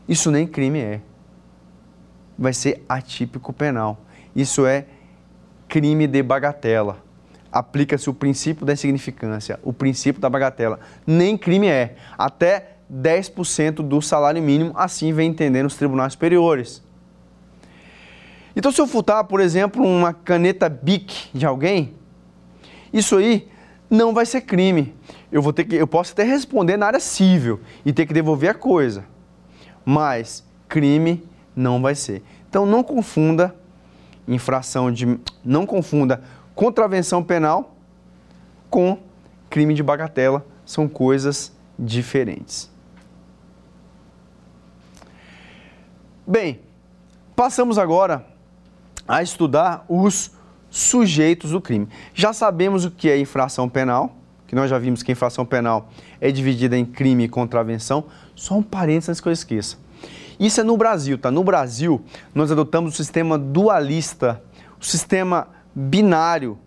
[0.07, 1.01] isso nem crime é.
[2.37, 3.99] Vai ser atípico penal.
[4.35, 4.85] Isso é
[5.67, 7.03] crime de bagatela.
[7.51, 10.79] Aplica-se o princípio da insignificância, o princípio da bagatela.
[11.05, 11.95] Nem crime é.
[12.17, 16.81] Até 10% do salário mínimo, assim vem entendendo os tribunais superiores.
[18.55, 21.95] Então, se eu furtar, por exemplo, uma caneta BIC de alguém,
[22.93, 23.47] isso aí
[23.89, 24.95] não vai ser crime.
[25.31, 28.49] Eu, vou ter que, eu posso até responder na área civil e ter que devolver
[28.49, 29.16] a coisa
[29.87, 31.23] mas crime
[31.55, 32.21] não vai ser.
[32.49, 33.55] Então não confunda
[34.27, 36.21] infração de não confunda
[36.53, 37.73] contravenção penal
[38.69, 38.99] com
[39.49, 42.69] crime de bagatela, são coisas diferentes.
[46.27, 46.59] Bem,
[47.33, 48.25] passamos agora
[49.07, 50.31] a estudar os
[50.69, 51.87] sujeitos do crime.
[52.13, 56.29] Já sabemos o que é infração penal, que nós já vimos que infração penal é
[56.29, 58.05] dividida em crime e contravenção.
[58.37, 59.77] Só um parênteses antes que eu esqueça.
[60.39, 61.31] Isso é no Brasil, tá?
[61.31, 61.99] No Brasil,
[62.35, 64.41] nós adotamos o sistema dualista,
[64.79, 66.57] o sistema binário,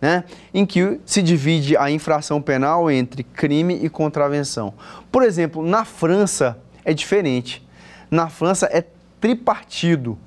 [0.00, 0.24] né?
[0.52, 4.74] Em que se divide a infração penal entre crime e contravenção.
[5.12, 7.64] Por exemplo, na França é diferente.
[8.10, 8.84] Na França é
[9.20, 10.18] tripartido.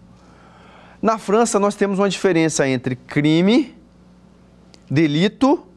[1.02, 3.76] Na França nós temos uma diferença entre crime,
[4.90, 5.68] delito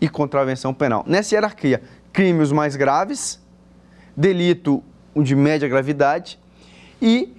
[0.00, 1.04] e contravenção penal.
[1.06, 3.40] Nessa hierarquia, crime os mais graves,
[4.18, 4.82] delito
[5.14, 6.40] de média gravidade
[7.00, 7.32] e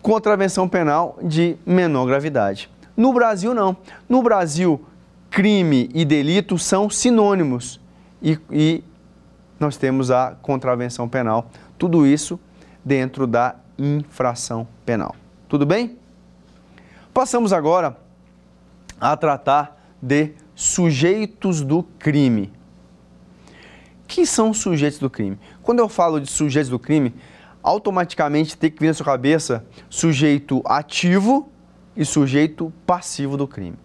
[0.00, 2.70] contravenção penal de menor gravidade.
[2.96, 3.76] No Brasil, não.
[4.08, 4.82] No Brasil,
[5.30, 7.78] crime e delito são sinônimos
[8.22, 8.84] e, e
[9.60, 11.50] nós temos a contravenção penal.
[11.76, 12.40] Tudo isso
[12.82, 15.14] dentro da infração penal.
[15.46, 15.98] Tudo bem?
[17.12, 17.98] Passamos agora
[18.98, 22.55] a tratar de sujeitos do crime.
[24.06, 25.38] Quem são os sujeitos do crime?
[25.62, 27.14] Quando eu falo de sujeitos do crime,
[27.62, 31.50] automaticamente tem que vir na sua cabeça sujeito ativo
[31.96, 33.76] e sujeito passivo do crime.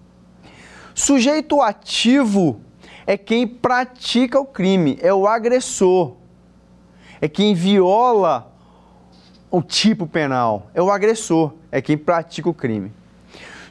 [0.94, 2.62] Sujeito ativo
[3.08, 6.16] é quem pratica o crime, é o agressor,
[7.20, 8.54] é quem viola
[9.50, 12.92] o tipo penal, é o agressor, é quem pratica o crime.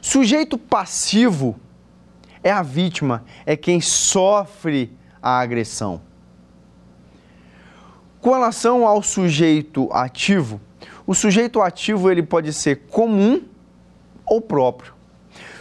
[0.01, 1.55] Sujeito passivo
[2.43, 6.01] é a vítima, é quem sofre a agressão.
[8.21, 10.61] Com relação ao sujeito ativo,
[11.07, 13.41] o sujeito ativo ele pode ser comum
[14.23, 14.93] ou próprio.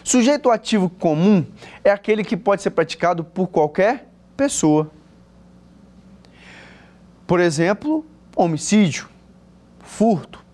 [0.05, 1.47] Sujeito ativo comum
[1.83, 4.91] é aquele que pode ser praticado por qualquer pessoa.
[7.27, 8.05] Por exemplo,
[8.37, 9.09] homicídio,
[9.79, 10.45] furto,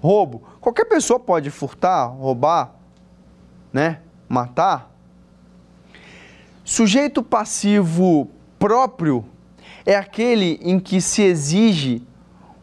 [0.00, 0.44] roubo.
[0.60, 2.76] Qualquer pessoa pode furtar, roubar,
[3.72, 4.00] né?
[4.28, 4.88] Matar.
[6.64, 9.24] Sujeito passivo próprio
[9.86, 12.02] é aquele em que se exige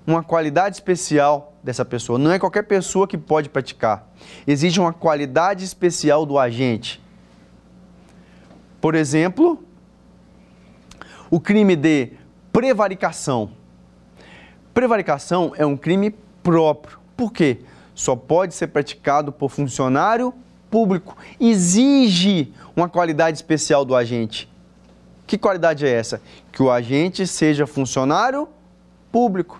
[0.06, 2.20] uma qualidade especial dessa pessoa.
[2.20, 4.06] Não é qualquer pessoa que pode praticar.
[4.46, 7.02] Exige uma qualidade especial do agente.
[8.82, 9.64] Por exemplo,
[11.32, 12.12] o crime de
[12.52, 13.52] prevaricação.
[14.74, 17.00] Prevaricação é um crime próprio.
[17.16, 17.62] Por quê?
[17.96, 20.34] Só pode ser praticado por funcionário
[20.70, 21.16] público.
[21.40, 24.53] Exige uma qualidade especial do agente.
[25.34, 26.22] Que qualidade é essa?
[26.52, 28.48] Que o agente seja funcionário
[29.12, 29.60] público.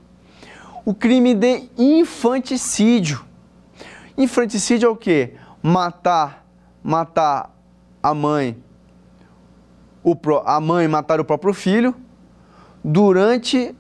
[0.86, 3.26] O crime de infanticídio.
[4.16, 5.34] Infanticídio é o quê?
[5.64, 6.46] Matar,
[6.84, 7.50] matar
[8.04, 8.56] a mãe,
[10.04, 11.96] o, a mãe matar o próprio filho
[12.84, 13.76] durante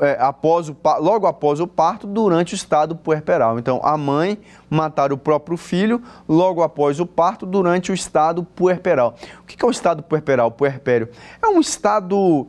[0.00, 3.58] é, após o, logo após o parto, durante o estado puerperal.
[3.58, 4.38] Então, a mãe
[4.70, 9.14] matar o próprio filho logo após o parto, durante o estado puerperal.
[9.42, 11.08] O que é o estado puerperal, puerpério?
[11.42, 12.46] É um estado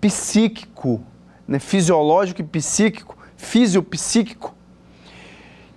[0.00, 1.00] psíquico,
[1.46, 4.54] né, fisiológico e psíquico, fisiopsíquico,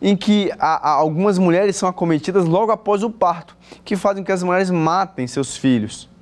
[0.01, 4.27] em que a, a, algumas mulheres são acometidas logo após o parto, que fazem com
[4.27, 6.12] que as mulheres matem seus filhos.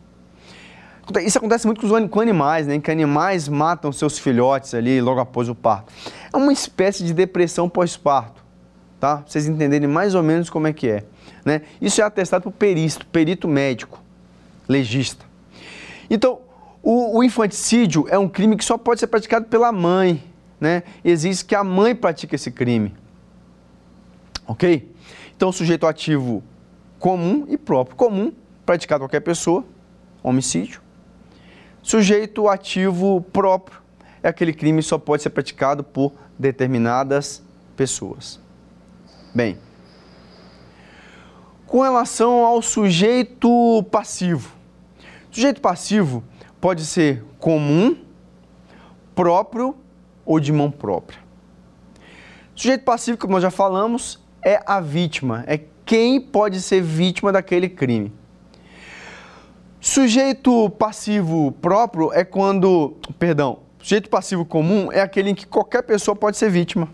[1.24, 2.80] Isso acontece muito com animais, né?
[2.80, 5.92] Que animais matam seus filhotes ali logo após o parto.
[6.32, 8.44] É uma espécie de depressão pós-parto,
[9.00, 9.18] tá?
[9.18, 11.04] Pra vocês entenderem mais ou menos como é que é.
[11.44, 11.62] Né?
[11.82, 14.02] Isso é atestado por perito, perito médico,
[14.68, 15.26] legista.
[16.10, 16.40] Então,
[16.84, 20.24] o, o, infanticídio é um crime que só pode ser praticado pela mãe,
[20.60, 20.84] né?
[21.04, 22.94] Existe que a mãe pratica esse crime.
[24.48, 24.94] Ok?
[25.36, 26.44] Então, sujeito ativo
[27.00, 27.96] comum e próprio.
[27.96, 28.32] Comum,
[28.66, 29.66] praticado qualquer pessoa,
[30.22, 30.82] homicídio.
[31.82, 33.80] Sujeito ativo próprio
[34.22, 37.42] é aquele crime que só pode ser praticado por determinadas
[37.76, 38.40] pessoas.
[39.34, 39.58] Bem,
[41.66, 44.54] com relação ao sujeito passivo.
[45.32, 46.24] Sujeito passivo
[46.60, 47.98] pode ser comum,
[49.16, 49.76] próprio
[50.26, 51.20] ou de mão própria.
[52.54, 57.68] Sujeito passivo, como nós já falamos, é a vítima, é quem pode ser vítima daquele
[57.68, 58.14] crime.
[59.84, 66.16] Sujeito passivo próprio é quando, perdão, sujeito passivo comum é aquele em que qualquer pessoa
[66.16, 66.88] pode ser vítima.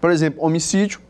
[0.00, 1.00] Por exemplo, homicídio,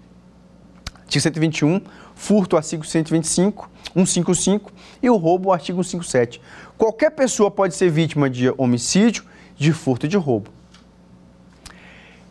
[0.98, 1.80] artigo 121,
[2.14, 4.70] furto, artigo 125, 155
[5.02, 6.38] e o roubo, artigo 157.
[6.76, 9.24] Qualquer pessoa pode ser vítima de homicídio,
[9.56, 10.50] de furto e de roubo.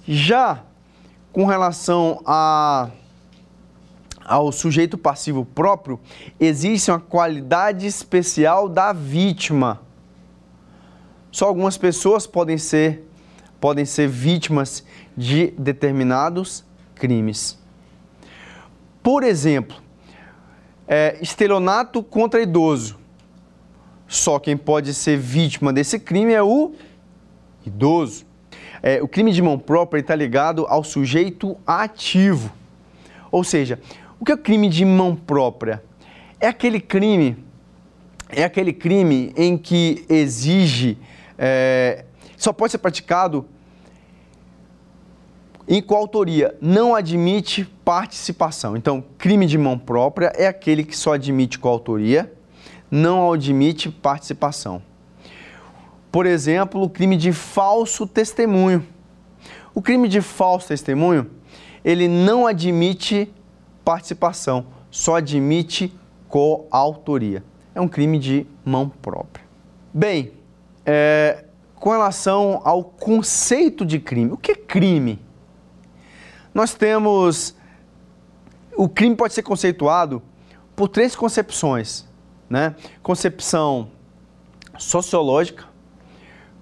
[0.08, 0.62] Já
[1.34, 2.92] com relação a
[4.30, 6.00] ao sujeito passivo próprio,
[6.40, 9.82] existe uma qualidade especial da vítima.
[11.32, 13.08] Só algumas pessoas podem ser,
[13.60, 14.86] podem ser vítimas
[15.18, 16.64] de determinados
[16.94, 17.58] crimes.
[19.02, 19.76] Por exemplo,
[20.88, 23.00] é, estelionato contra idoso.
[24.08, 26.74] Só quem pode ser vítima desse crime é o
[27.66, 28.26] idoso.
[28.84, 32.52] É, o crime de mão própria está ligado ao sujeito ativo.
[33.32, 33.80] Ou seja,
[34.20, 35.82] o que é crime de mão própria?
[36.40, 37.38] É aquele crime,
[38.30, 40.98] é aquele crime em que exige,
[41.38, 42.06] é,
[42.36, 43.46] só pode ser praticado
[45.68, 48.76] em coautoria, não admite participação.
[48.76, 52.34] Então, crime de mão própria é aquele que só admite coautoria,
[52.90, 54.82] não admite participação.
[56.12, 58.86] Por exemplo, o crime de falso testemunho.
[59.74, 61.30] O crime de falso testemunho,
[61.86, 63.32] ele não admite
[63.84, 65.94] participação, só admite
[66.28, 67.44] coautoria.
[67.74, 69.46] É um crime de mão própria.
[69.94, 70.34] Bem,
[70.86, 75.20] é, com relação ao conceito de crime, o que é crime?
[76.54, 77.56] Nós temos.
[78.76, 80.22] O crime pode ser conceituado
[80.76, 82.08] por três concepções,
[82.50, 82.76] né?
[83.04, 83.90] Concepção
[84.78, 85.66] sociológica,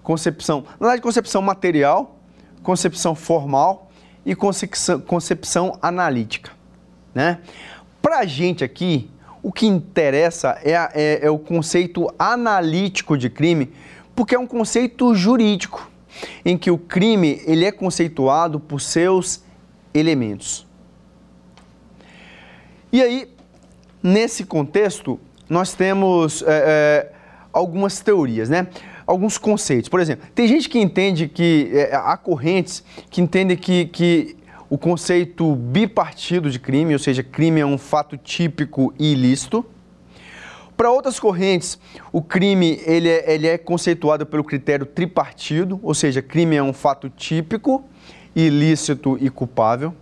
[0.01, 2.17] concepção, na verdade, concepção material,
[2.63, 3.89] concepção formal
[4.25, 6.56] e concepção, concepção analítica.
[7.17, 7.39] Né?
[7.99, 9.09] Para a gente aqui,
[9.41, 13.73] o que interessa é, é, é o conceito analítico de crime,
[14.15, 15.89] porque é um conceito jurídico,
[16.45, 19.43] em que o crime ele é conceituado por seus
[19.95, 20.67] elementos.
[22.93, 23.27] E aí,
[24.03, 27.11] nesse contexto, nós temos é, é,
[27.51, 28.67] algumas teorias, né?
[29.07, 29.89] alguns conceitos.
[29.89, 34.37] Por exemplo, tem gente que entende que é, há correntes que entendem que, que
[34.69, 39.65] o conceito bipartido de crime, ou seja, crime é um fato típico e ilícito.
[40.75, 41.79] Para outras correntes,
[42.11, 46.73] o crime ele é, ele é conceituado pelo critério tripartido, ou seja, crime é um
[46.73, 47.83] fato típico,
[48.35, 49.93] ilícito e culpável.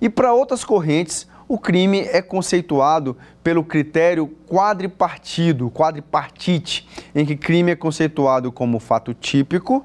[0.00, 7.72] E para outras correntes, o crime é conceituado pelo critério quadripartido, quadripartite, em que crime
[7.72, 9.84] é conceituado como fato típico,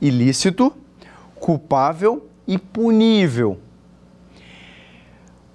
[0.00, 0.72] ilícito,
[1.34, 3.58] culpável e punível.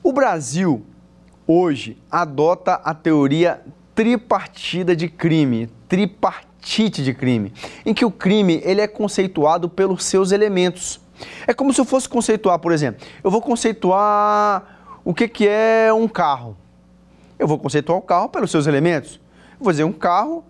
[0.04, 0.86] O Brasil
[1.46, 3.62] hoje adota a teoria
[3.94, 7.54] tripartida de crime, tripartite de crime,
[7.86, 11.00] em que o crime ele é conceituado pelos seus elementos.
[11.48, 15.92] É como se eu fosse conceituar, por exemplo, eu vou conceituar o que, que é
[15.92, 16.56] um carro.
[17.40, 19.20] Eu vou conceituar o carro pelos seus elementos.
[19.60, 20.44] vou dizer, um carro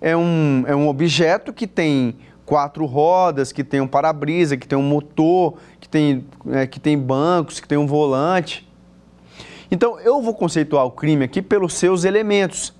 [0.00, 4.78] é um, é um objeto que tem quatro rodas, que tem um para-brisa, que tem
[4.78, 8.68] um motor, que tem, é, que tem bancos, que tem um volante.
[9.70, 12.74] Então, eu vou conceituar o crime aqui pelos seus elementos.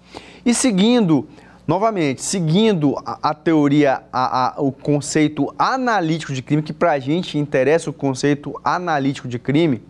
[0.44, 1.26] E seguindo,
[1.66, 6.98] novamente, seguindo a, a teoria, a, a, o conceito analítico de crime, que para a
[6.98, 9.82] gente interessa o conceito analítico de crime,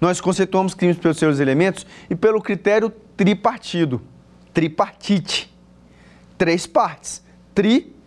[0.00, 4.00] nós conceituamos crimes pelos seus elementos e pelo critério tripartido,
[4.52, 5.54] tripartite,
[6.38, 7.22] três partes,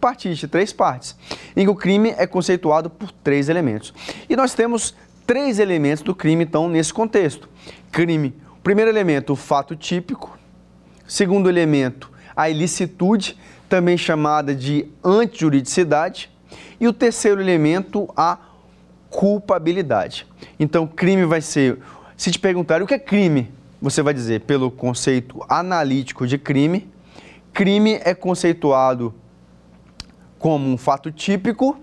[0.04, 1.16] tripartite, três partes,
[1.56, 3.94] em que o crime é conceituado por três elementos.
[4.30, 4.94] E nós temos
[5.26, 7.48] três elementos do crime, então, nesse contexto.
[7.90, 10.38] Crime, primeiro elemento, o fato típico.
[11.08, 13.38] Segundo elemento, a ilicitude,
[13.70, 16.30] também chamada de antijuridicidade.
[16.80, 18.38] E o terceiro elemento, a
[19.10, 20.28] culpabilidade.
[20.60, 21.80] Então, crime vai ser.
[22.18, 23.50] Se te perguntarem o que é crime,
[23.82, 26.92] você vai dizer pelo conceito analítico de crime.
[27.54, 29.14] Crime é conceituado
[30.44, 31.80] como um fato típico,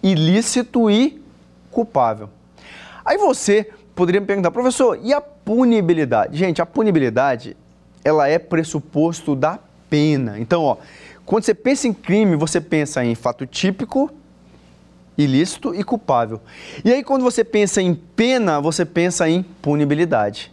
[0.00, 1.20] ilícito e
[1.72, 2.30] culpável.
[3.04, 6.38] Aí você poderia me perguntar, professor, e a punibilidade?
[6.38, 7.56] Gente, a punibilidade,
[8.04, 9.58] ela é pressuposto da
[9.90, 10.38] pena.
[10.38, 10.76] Então, ó,
[11.24, 14.08] quando você pensa em crime, você pensa em fato típico,
[15.18, 16.40] ilícito e culpável.
[16.84, 20.52] E aí, quando você pensa em pena, você pensa em punibilidade.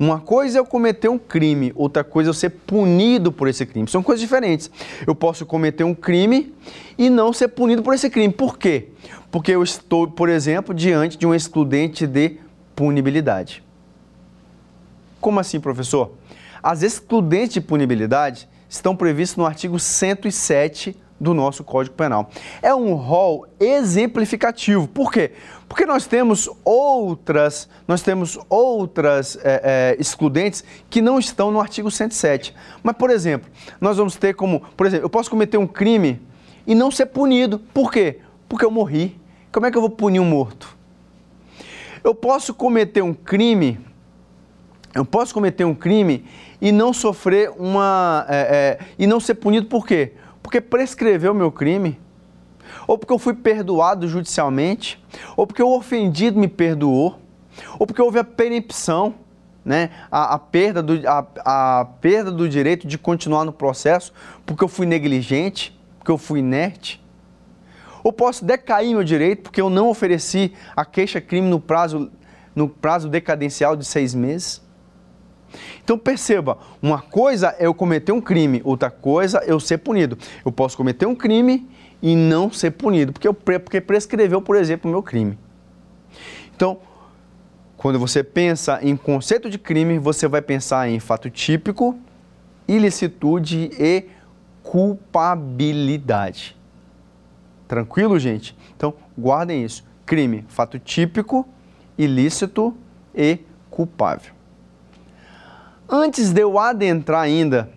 [0.00, 3.66] Uma coisa é eu cometer um crime, outra coisa é eu ser punido por esse
[3.66, 3.86] crime.
[3.86, 4.70] São coisas diferentes.
[5.06, 6.54] Eu posso cometer um crime
[6.96, 8.32] e não ser punido por esse crime.
[8.32, 8.88] Por quê?
[9.30, 12.38] Porque eu estou, por exemplo, diante de um excludente de
[12.74, 13.62] punibilidade.
[15.20, 16.12] Como assim, professor?
[16.62, 22.30] As excludentes de punibilidade estão previstas no artigo 107 do nosso Código Penal.
[22.62, 24.88] É um rol exemplificativo.
[24.88, 25.32] Por quê?
[25.68, 31.90] Porque nós temos outras, nós temos outras é, é, excludentes que não estão no artigo
[31.90, 32.54] 107.
[32.82, 33.50] Mas, por exemplo,
[33.80, 36.20] nós vamos ter como, por exemplo, eu posso cometer um crime
[36.66, 37.58] e não ser punido.
[37.74, 38.20] Por quê?
[38.48, 39.20] Porque eu morri.
[39.52, 40.76] Como é que eu vou punir um morto?
[42.02, 43.78] Eu posso cometer um crime,
[44.94, 46.24] eu posso cometer um crime
[46.60, 48.24] e não sofrer uma.
[48.28, 50.14] É, é, e não ser punido por quê?
[50.50, 51.96] Porque prescreveu meu crime,
[52.88, 55.00] ou porque eu fui perdoado judicialmente,
[55.36, 57.20] ou porque o ofendido me perdoou,
[57.78, 59.14] ou porque houve a perempção,
[59.64, 59.90] né?
[60.10, 64.12] a, a perda do, a, a perda do direito de continuar no processo,
[64.44, 67.00] porque eu fui negligente, porque eu fui inerte.
[68.02, 72.10] Ou posso decair meu direito porque eu não ofereci a queixa-crime no prazo,
[72.56, 74.60] no prazo decadencial de seis meses.
[75.82, 80.16] Então perceba, uma coisa é eu cometer um crime, outra coisa é eu ser punido.
[80.44, 81.68] Eu posso cometer um crime
[82.02, 85.38] e não ser punido, porque, eu, porque prescreveu, por exemplo, o meu crime.
[86.54, 86.78] Então,
[87.76, 91.98] quando você pensa em conceito de crime, você vai pensar em fato típico,
[92.68, 94.04] ilicitude e
[94.62, 96.56] culpabilidade.
[97.66, 98.56] Tranquilo, gente?
[98.76, 99.84] Então, guardem isso.
[100.04, 101.48] Crime, fato típico,
[101.96, 102.76] ilícito
[103.14, 103.38] e
[103.70, 104.32] culpável.
[105.92, 107.68] Antes de eu adentrar ainda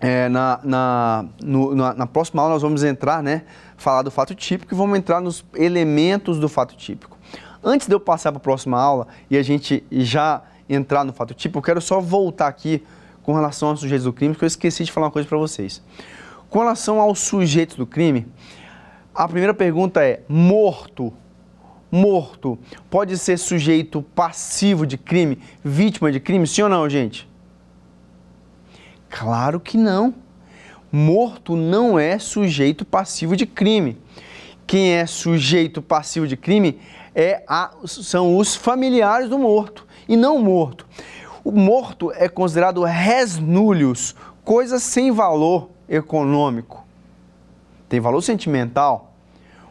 [0.00, 3.42] é, na, na, no, na, na, próxima aula nós vamos entrar, né,
[3.76, 7.16] falar do fato típico e vamos entrar nos elementos do fato típico.
[7.62, 11.32] Antes de eu passar para a próxima aula e a gente já entrar no fato
[11.32, 12.82] típico, eu quero só voltar aqui
[13.22, 15.80] com relação aos sujeitos do crime, porque eu esqueci de falar uma coisa para vocês.
[16.48, 18.26] Com relação aos sujeitos do crime,
[19.14, 21.12] a primeira pergunta é: morto?
[21.90, 27.28] Morto pode ser sujeito passivo de crime, vítima de crime, sim ou não, gente?
[29.08, 30.14] Claro que não.
[30.92, 33.98] Morto não é sujeito passivo de crime.
[34.66, 36.78] Quem é sujeito passivo de crime
[37.14, 40.86] é a, são os familiares do morto e não o morto.
[41.42, 44.14] O morto é considerado res nullius,
[44.44, 46.80] coisa sem valor econômico
[47.90, 49.09] tem valor sentimental,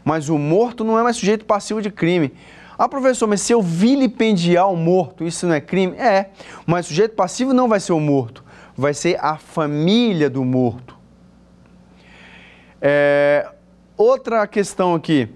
[0.04, 2.34] mas o morto não é mais sujeito passivo de crime.
[2.78, 5.98] Ah, professor, mas se eu vilipendiar o morto, isso não é crime?
[5.98, 6.30] É,
[6.66, 8.44] mas sujeito passivo não vai ser o morto,
[8.76, 10.98] vai ser a família do morto.
[12.82, 13.50] É,
[13.98, 15.28] outra questão aqui.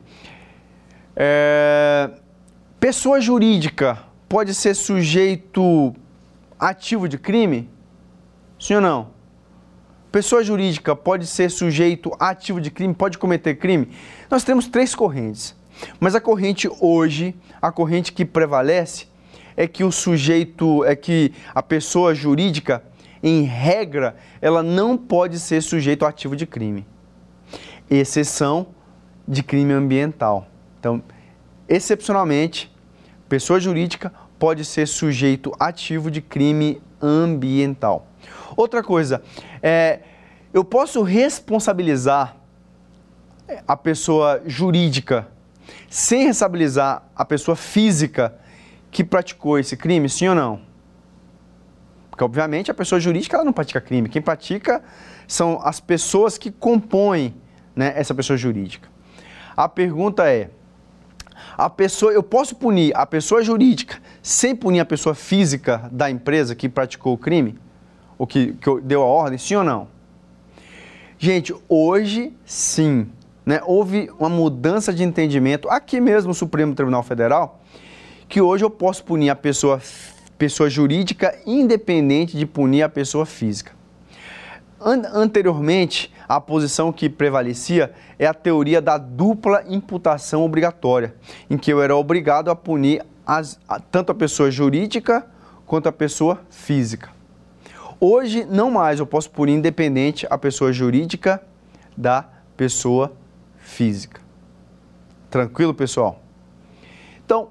[1.15, 2.09] É,
[2.79, 3.99] pessoa jurídica
[4.29, 5.93] pode ser sujeito
[6.57, 7.69] ativo de crime?
[8.57, 9.12] Sim ou não?
[10.13, 13.89] Pessoa jurídica pode ser sujeito ativo de crime, pode cometer crime?
[14.29, 15.55] Nós temos três correntes.
[15.99, 19.07] Mas a corrente hoje, a corrente que prevalece,
[19.57, 22.83] é que o sujeito, é que a pessoa jurídica,
[23.23, 26.85] em regra, ela não pode ser sujeito ativo de crime.
[27.89, 28.67] Exceção
[29.27, 30.47] de crime ambiental.
[30.79, 31.01] Então,
[31.67, 32.71] excepcionalmente,
[33.27, 38.12] pessoa jurídica pode ser sujeito ativo de crime ambiental.
[38.55, 39.21] Outra coisa,
[39.61, 39.99] é,
[40.53, 42.37] eu posso responsabilizar
[43.67, 45.27] a pessoa jurídica
[45.89, 48.35] sem responsabilizar a pessoa física
[48.91, 50.61] que praticou esse crime, sim ou não?
[52.09, 54.07] Porque, obviamente, a pessoa jurídica ela não pratica crime.
[54.07, 54.83] Quem pratica
[55.27, 57.33] são as pessoas que compõem
[57.75, 58.87] né, essa pessoa jurídica.
[59.57, 60.51] A pergunta é:
[61.57, 66.55] a pessoa, eu posso punir a pessoa jurídica sem punir a pessoa física da empresa
[66.55, 67.59] que praticou o crime?
[68.23, 69.85] Ou que, que deu a ordem, sim ou não?
[71.19, 73.09] Gente, hoje sim.
[73.45, 77.59] Né, houve uma mudança de entendimento aqui mesmo no Supremo Tribunal Federal
[78.29, 79.81] que hoje eu posso punir a pessoa,
[80.37, 83.73] pessoa jurídica independente de punir a pessoa física.
[84.79, 91.13] An anteriormente, a posição que prevalecia é a teoria da dupla imputação obrigatória,
[91.49, 95.27] em que eu era obrigado a punir as, a, tanto a pessoa jurídica
[95.65, 97.12] quanto a pessoa física.
[98.05, 101.41] Hoje, não mais, eu posso punir independente a pessoa jurídica
[101.95, 102.25] da
[102.57, 103.13] pessoa
[103.59, 104.19] física.
[105.29, 106.19] Tranquilo, pessoal?
[107.25, 107.47] Então,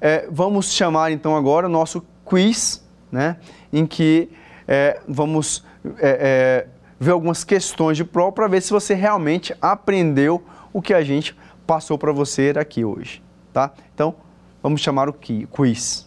[0.00, 3.38] é, vamos chamar então agora o nosso quiz, né,
[3.72, 4.30] em que
[4.68, 5.64] é, vamos
[5.98, 6.68] é, é
[7.00, 10.40] ver algumas questões de prova para ver se você realmente aprendeu
[10.72, 11.36] o que a gente
[11.66, 13.20] passou para você aqui hoje,
[13.52, 13.72] tá?
[13.92, 14.14] Então,
[14.62, 16.06] vamos chamar o quiz.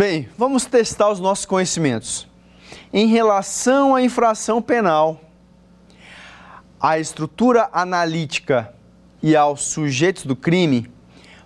[0.00, 2.26] Bem, vamos testar os nossos conhecimentos.
[2.90, 5.20] Em relação à infração penal,
[6.80, 8.72] à estrutura analítica
[9.22, 10.90] e aos sujeitos do crime,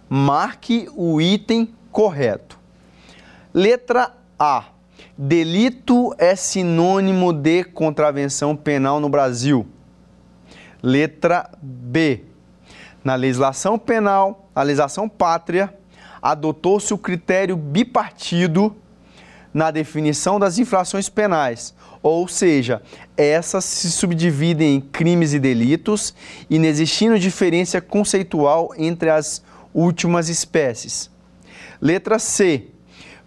[0.09, 2.57] marque o item correto.
[3.53, 4.67] Letra A.
[5.19, 9.67] Delito é sinônimo de contravenção penal no Brasil.
[10.81, 12.23] Letra B.
[13.03, 15.77] Na legislação penal, a legislação pátria,
[16.25, 18.75] adotou-se o critério bipartido
[19.53, 22.81] na definição das infrações penais, ou seja,
[23.15, 26.15] essas se subdividem em crimes e delitos,
[26.49, 29.43] inexistindo diferença conceitual entre as
[29.75, 31.11] últimas espécies.
[31.79, 32.69] Letra C.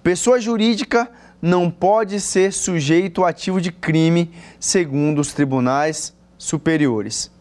[0.01, 1.07] Pessoa jurídica
[1.39, 7.31] não pode ser sujeito ativo de crime, segundo os tribunais superiores.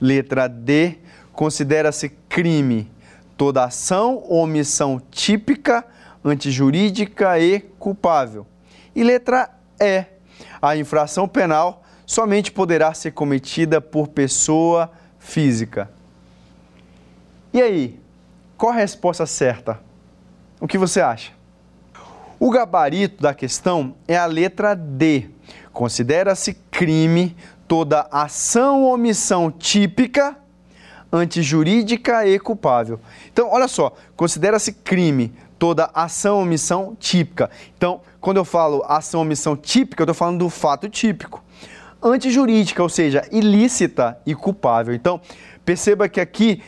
[0.00, 0.96] Letra D.
[1.34, 2.93] Considera-se crime
[3.36, 5.84] toda ação ou omissão típica,
[6.24, 8.46] antijurídica e culpável.
[8.94, 10.06] E letra E
[10.60, 15.90] a infração penal somente poderá ser cometida por pessoa física.
[17.52, 18.00] E aí,
[18.56, 19.80] qual a resposta certa?
[20.60, 21.32] O que você acha?
[22.38, 25.30] O gabarito da questão é a letra D.
[25.72, 30.36] Considera-se crime toda ação ou omissão típica,
[31.14, 32.98] antijurídica e culpável.
[33.32, 37.48] Então, olha só, considera-se crime toda ação omissão típica.
[37.76, 41.42] Então, quando eu falo ação omissão típica, eu estou falando do fato típico.
[42.02, 44.92] Antijurídica, ou seja, ilícita e culpável.
[44.92, 45.20] Então,
[45.64, 46.60] perceba que aqui,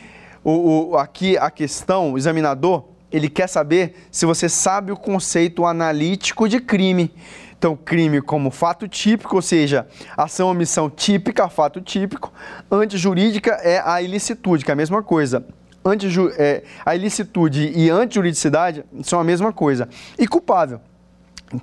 [0.43, 5.65] o, o, aqui a questão, o examinador, ele quer saber se você sabe o conceito
[5.65, 7.13] analítico de crime.
[7.57, 12.31] Então, crime como fato típico, ou seja, ação omissão típica, fato típico.
[12.69, 15.43] Antijurídica é a ilicitude, que é a mesma coisa
[15.91, 19.87] anti, é, a ilicitude e antijuridicidade são a mesma coisa.
[20.17, 20.79] E culpável,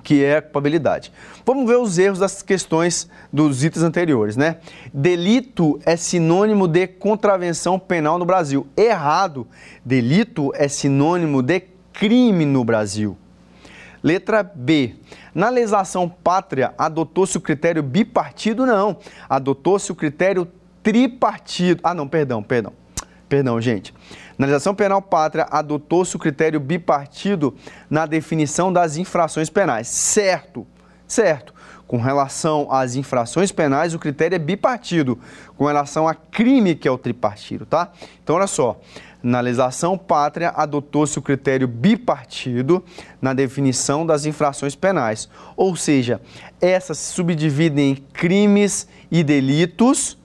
[0.03, 1.11] que é a culpabilidade.
[1.45, 4.57] Vamos ver os erros das questões dos itens anteriores, né?
[4.93, 8.67] Delito é sinônimo de contravenção penal no Brasil.
[8.75, 9.47] Errado.
[9.83, 11.61] Delito é sinônimo de
[11.93, 13.17] crime no Brasil.
[14.05, 14.97] Letra B.
[15.33, 18.63] Na legislação pátria, adotou-se o critério bipartido?
[18.63, 18.97] Não.
[19.27, 20.47] Adotou-se o critério
[20.83, 21.81] tripartido.
[21.83, 22.71] Ah, não, perdão, perdão.
[23.27, 23.91] Perdão, gente.
[24.37, 27.55] Na legislação penal pátria, adotou-se o critério bipartido
[27.89, 29.87] na definição das infrações penais.
[29.87, 30.67] Certo,
[31.07, 31.51] certo.
[31.87, 35.19] Com relação às infrações penais, o critério é bipartido.
[35.57, 37.91] Com relação a crime, que é o tripartido, tá?
[38.23, 38.79] Então, olha só.
[39.25, 42.83] Na legislação pátria, adotou-se o critério bipartido
[43.19, 46.21] na definição das infrações penais, ou seja,
[46.61, 50.15] essas se subdividem em crimes e delitos.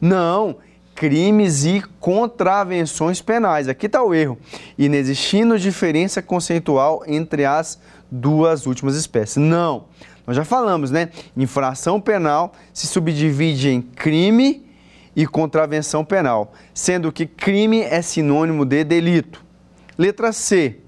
[0.00, 0.56] Não,
[0.94, 3.68] crimes e contravenções penais.
[3.68, 4.38] Aqui está o erro.
[4.78, 7.78] Inexistindo diferença conceitual entre as
[8.10, 9.36] duas últimas espécies.
[9.36, 9.84] Não.
[10.26, 11.10] Nós já falamos, né?
[11.36, 14.65] Infração penal se subdivide em crime
[15.16, 19.42] e contravenção penal, sendo que crime é sinônimo de delito.
[19.96, 20.80] Letra C.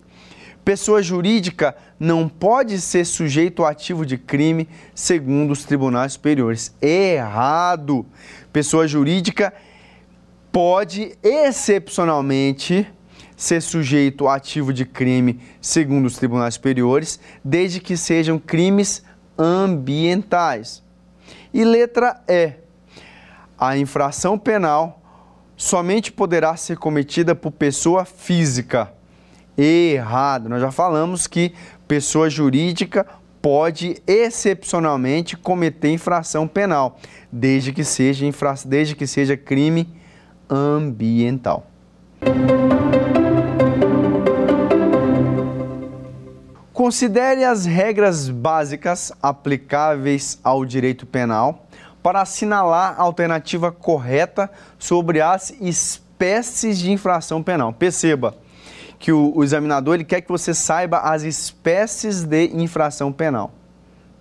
[0.62, 6.76] Pessoa jurídica não pode ser sujeito ativo de crime segundo os tribunais superiores.
[6.82, 8.04] Errado.
[8.52, 9.54] Pessoa jurídica
[10.52, 12.86] pode excepcionalmente
[13.34, 19.02] ser sujeito ativo de crime segundo os tribunais superiores, desde que sejam crimes
[19.38, 20.82] ambientais.
[21.54, 22.67] E letra E
[23.58, 25.02] a infração penal
[25.56, 28.92] somente poderá ser cometida por pessoa física.
[29.56, 30.48] Errado.
[30.48, 31.52] Nós já falamos que
[31.88, 33.04] pessoa jurídica
[33.42, 36.98] pode excepcionalmente cometer infração penal,
[37.30, 38.54] desde que seja, infra...
[38.64, 39.88] desde que seja crime
[40.48, 41.66] ambiental.
[46.72, 51.67] Considere as regras básicas aplicáveis ao direito penal
[52.08, 57.70] para assinalar a alternativa correta sobre as espécies de infração penal.
[57.70, 58.34] Perceba
[58.98, 63.52] que o, o examinador ele quer que você saiba as espécies de infração penal.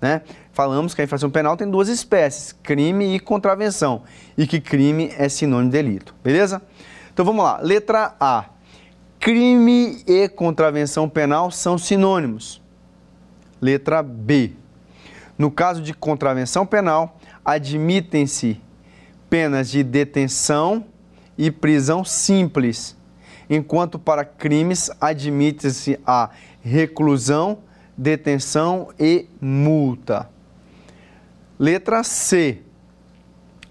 [0.02, 0.22] Né?
[0.52, 4.04] Falamos que a infração penal tem duas espécies, crime e contravenção,
[4.38, 6.62] e que crime é sinônimo de delito, beleza?
[7.14, 8.48] Então vamos lá, letra A.
[9.18, 12.62] Crime e contravenção penal são sinônimos.
[13.62, 14.52] Letra B.
[15.38, 17.17] No caso de contravenção penal,
[17.48, 18.62] admitem-se
[19.30, 20.86] penas de detenção
[21.38, 22.98] e prisão simples,
[23.50, 26.30] enquanto para crimes admite-se a
[26.62, 27.60] reclusão,
[27.98, 30.30] detenção e multa.
[31.58, 32.62] Letra C.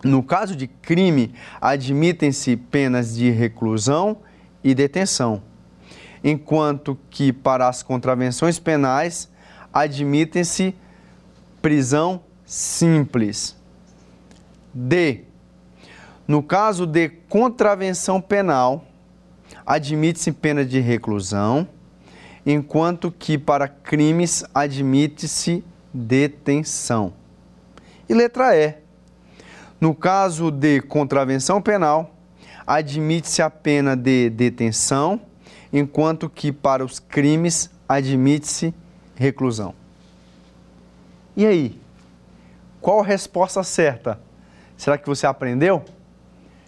[0.03, 4.19] No caso de crime, admitem-se penas de reclusão
[4.65, 5.43] e detenção,
[6.25, 9.29] enquanto que para as contravenções penais
[9.71, 10.75] admitem-se
[11.61, 13.56] prisão simples.
[14.79, 15.25] D.
[16.29, 18.85] No caso de contravenção penal,
[19.65, 21.67] admite-se pena de reclusão,
[22.45, 25.65] enquanto que para crimes admite-se
[25.95, 27.15] detenção.
[28.07, 28.75] E letra E.
[29.81, 32.15] No caso de contravenção penal,
[32.67, 35.19] admite-se a pena de detenção,
[35.73, 38.75] enquanto que para os crimes admite-se
[39.15, 39.75] reclusão.
[41.35, 41.81] E aí?
[42.79, 44.26] Qual a resposta certa?
[44.77, 45.85] Será que você aprendeu?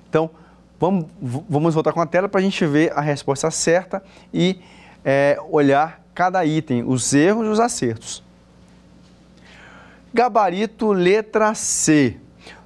[0.09, 0.31] Então,
[0.79, 4.03] vamos, vamos voltar com a tela para a gente ver a resposta certa
[4.33, 4.61] e
[5.05, 8.23] é, olhar cada item, os erros e os acertos.
[10.13, 12.17] Gabarito letra C.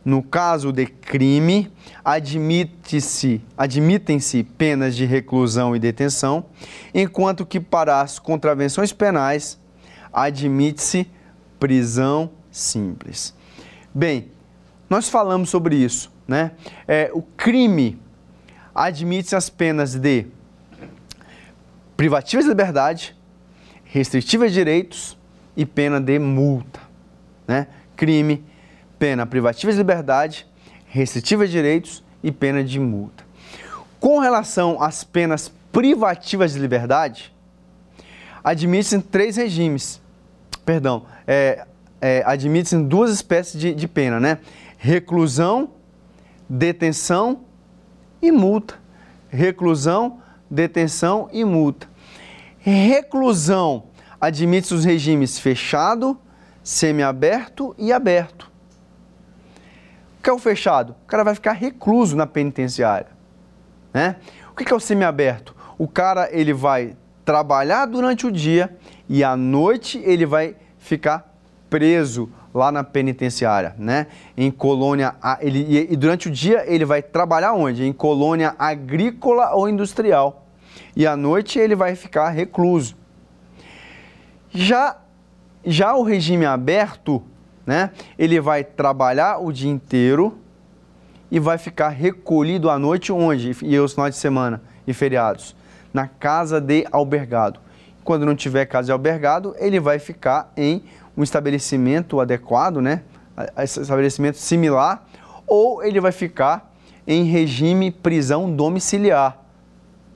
[0.04, 1.70] No caso de crime,
[2.04, 6.46] admite-se, admitem-se penas de reclusão e detenção,
[6.92, 9.60] enquanto que para as contravenções penais
[10.12, 11.08] admite-se
[11.60, 13.32] prisão simples.
[13.94, 14.31] Bem,
[14.92, 16.50] nós falamos sobre isso, né?
[16.86, 17.98] É, o crime
[18.74, 20.26] admite as penas de
[21.96, 23.16] privativa de liberdade,
[23.84, 25.16] restritiva de direitos
[25.56, 26.78] e pena de multa,
[27.48, 27.68] né?
[27.96, 28.44] Crime,
[28.98, 30.46] pena privativa de liberdade,
[30.88, 33.24] restritiva de direitos e pena de multa.
[33.98, 37.34] Com relação às penas privativas de liberdade,
[38.44, 40.02] admite-se três regimes.
[40.66, 41.64] Perdão, é,
[41.98, 44.38] é, admite-se duas espécies de, de pena, né?
[44.82, 45.74] Reclusão,
[46.48, 47.44] detenção
[48.20, 48.74] e multa.
[49.28, 50.20] Reclusão,
[50.50, 51.88] detenção e multa.
[52.58, 53.84] Reclusão
[54.20, 56.18] admite os regimes fechado,
[56.64, 58.50] semiaberto e aberto.
[60.18, 60.96] O que é o fechado?
[61.04, 63.12] O cara vai ficar recluso na penitenciária.
[63.94, 64.16] Né?
[64.50, 65.54] O que é o semiaberto?
[65.78, 68.76] O cara ele vai trabalhar durante o dia
[69.08, 71.32] e à noite ele vai ficar
[71.70, 74.06] preso lá na penitenciária, né?
[74.36, 77.84] Em colônia, ele, e durante o dia ele vai trabalhar onde?
[77.84, 80.46] Em colônia agrícola ou industrial.
[80.94, 82.96] E à noite ele vai ficar recluso.
[84.50, 84.98] Já,
[85.64, 87.22] já o regime aberto,
[87.64, 87.90] né?
[88.18, 90.38] Ele vai trabalhar o dia inteiro
[91.30, 93.56] e vai ficar recolhido à noite onde?
[93.62, 95.56] E os finais de semana e feriados?
[95.94, 97.58] Na casa de albergado.
[98.04, 100.82] Quando não tiver casa de albergado, ele vai ficar em
[101.16, 103.02] um estabelecimento adequado, né?
[103.58, 105.04] estabelecimento similar,
[105.46, 106.72] ou ele vai ficar
[107.06, 109.38] em regime prisão domiciliar.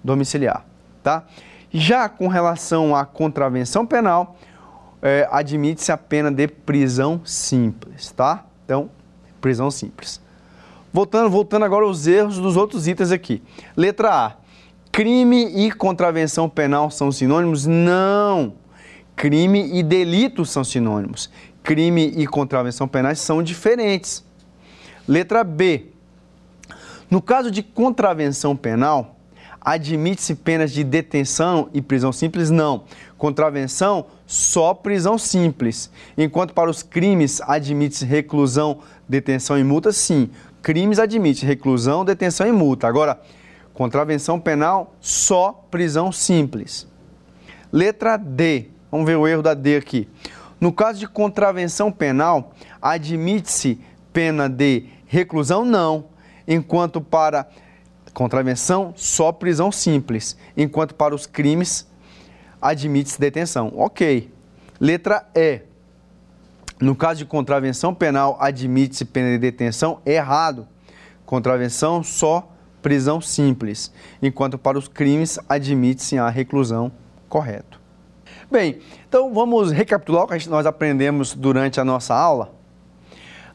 [0.03, 0.64] domiciliar,
[1.03, 1.24] tá?
[1.72, 4.36] Já com relação à contravenção penal,
[5.03, 8.44] é, admite-se a pena de prisão simples, tá?
[8.64, 8.88] Então,
[9.40, 10.20] prisão simples.
[10.92, 13.42] Voltando, voltando agora aos erros dos outros itens aqui.
[13.76, 14.32] Letra A.
[14.90, 17.66] Crime e contravenção penal são sinônimos?
[17.66, 18.55] Não.
[19.16, 21.30] Crime e delito são sinônimos.
[21.62, 24.22] Crime e contravenção penais são diferentes.
[25.08, 25.86] Letra B.
[27.10, 29.16] No caso de contravenção penal,
[29.58, 32.50] admite-se penas de detenção e prisão simples?
[32.50, 32.84] Não.
[33.16, 35.90] Contravenção, só prisão simples.
[36.18, 39.92] Enquanto para os crimes admite-se reclusão, detenção e multa?
[39.92, 40.28] Sim.
[40.60, 42.86] Crimes admite reclusão, detenção e multa.
[42.86, 43.20] Agora,
[43.72, 46.86] contravenção penal, só prisão simples.
[47.72, 48.75] Letra D.
[48.91, 50.09] Vamos ver o erro da D aqui.
[50.61, 53.78] No caso de contravenção penal, admite-se
[54.12, 55.64] pena de reclusão?
[55.64, 56.07] Não.
[56.49, 57.49] Enquanto para
[58.14, 60.37] contravenção, só prisão simples.
[60.57, 61.87] Enquanto para os crimes,
[62.61, 63.72] admite-se detenção.
[63.76, 64.32] Ok.
[64.80, 65.61] Letra E.
[66.80, 70.01] No caso de contravenção penal, admite-se pena de detenção?
[70.07, 70.66] Errado.
[71.24, 73.93] Contravenção, só prisão simples.
[74.22, 76.93] Enquanto para os crimes, admite-se a reclusão.
[77.28, 77.86] Correto.
[78.51, 78.78] Bem,
[79.09, 82.55] então vamos recapitular o que nós aprendemos durante a nossa aula.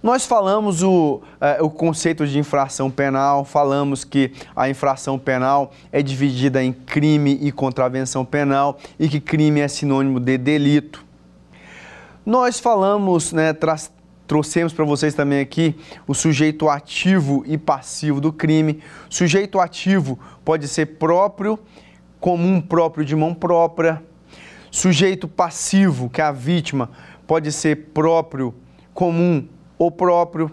[0.03, 6.01] Nós falamos o, é, o conceito de infração penal, falamos que a infração penal é
[6.01, 11.05] dividida em crime e contravenção penal e que crime é sinônimo de delito.
[12.25, 13.55] Nós falamos, né,
[14.27, 15.75] trouxemos para vocês também aqui
[16.05, 18.81] o sujeito ativo e passivo do crime.
[19.09, 21.57] Sujeito ativo pode ser próprio,
[22.19, 24.10] comum próprio de mão própria.
[24.71, 26.89] Sujeito passivo, que é a vítima,
[27.27, 28.55] pode ser próprio,
[28.93, 29.45] comum
[29.77, 30.49] o próprio.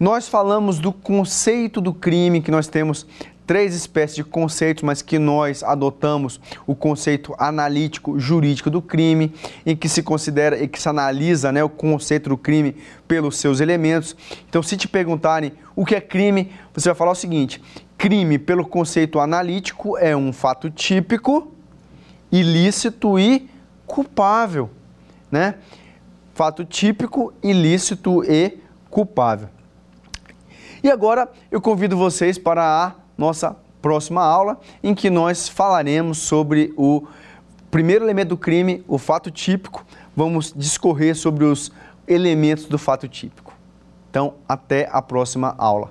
[0.00, 3.06] Nós falamos do conceito do crime, que nós temos
[3.46, 9.32] três espécies de conceitos, mas que nós adotamos o conceito analítico jurídico do crime,
[9.64, 12.74] em que se considera e que se analisa né, o conceito do crime
[13.06, 14.16] pelos seus elementos.
[14.48, 17.62] Então, se te perguntarem o que é crime, você vai falar o seguinte:
[17.96, 21.55] crime, pelo conceito analítico, é um fato típico,
[22.30, 23.48] ilícito e
[23.86, 24.70] culpável,
[25.30, 25.56] né?
[26.34, 28.58] fato típico, ilícito e
[28.90, 29.48] culpável.
[30.82, 36.74] E agora eu convido vocês para a nossa próxima aula, em que nós falaremos sobre
[36.76, 37.06] o
[37.70, 39.84] primeiro elemento do crime, o fato típico.
[40.14, 41.72] Vamos discorrer sobre os
[42.06, 43.54] elementos do fato típico.
[44.10, 45.90] Então, até a próxima aula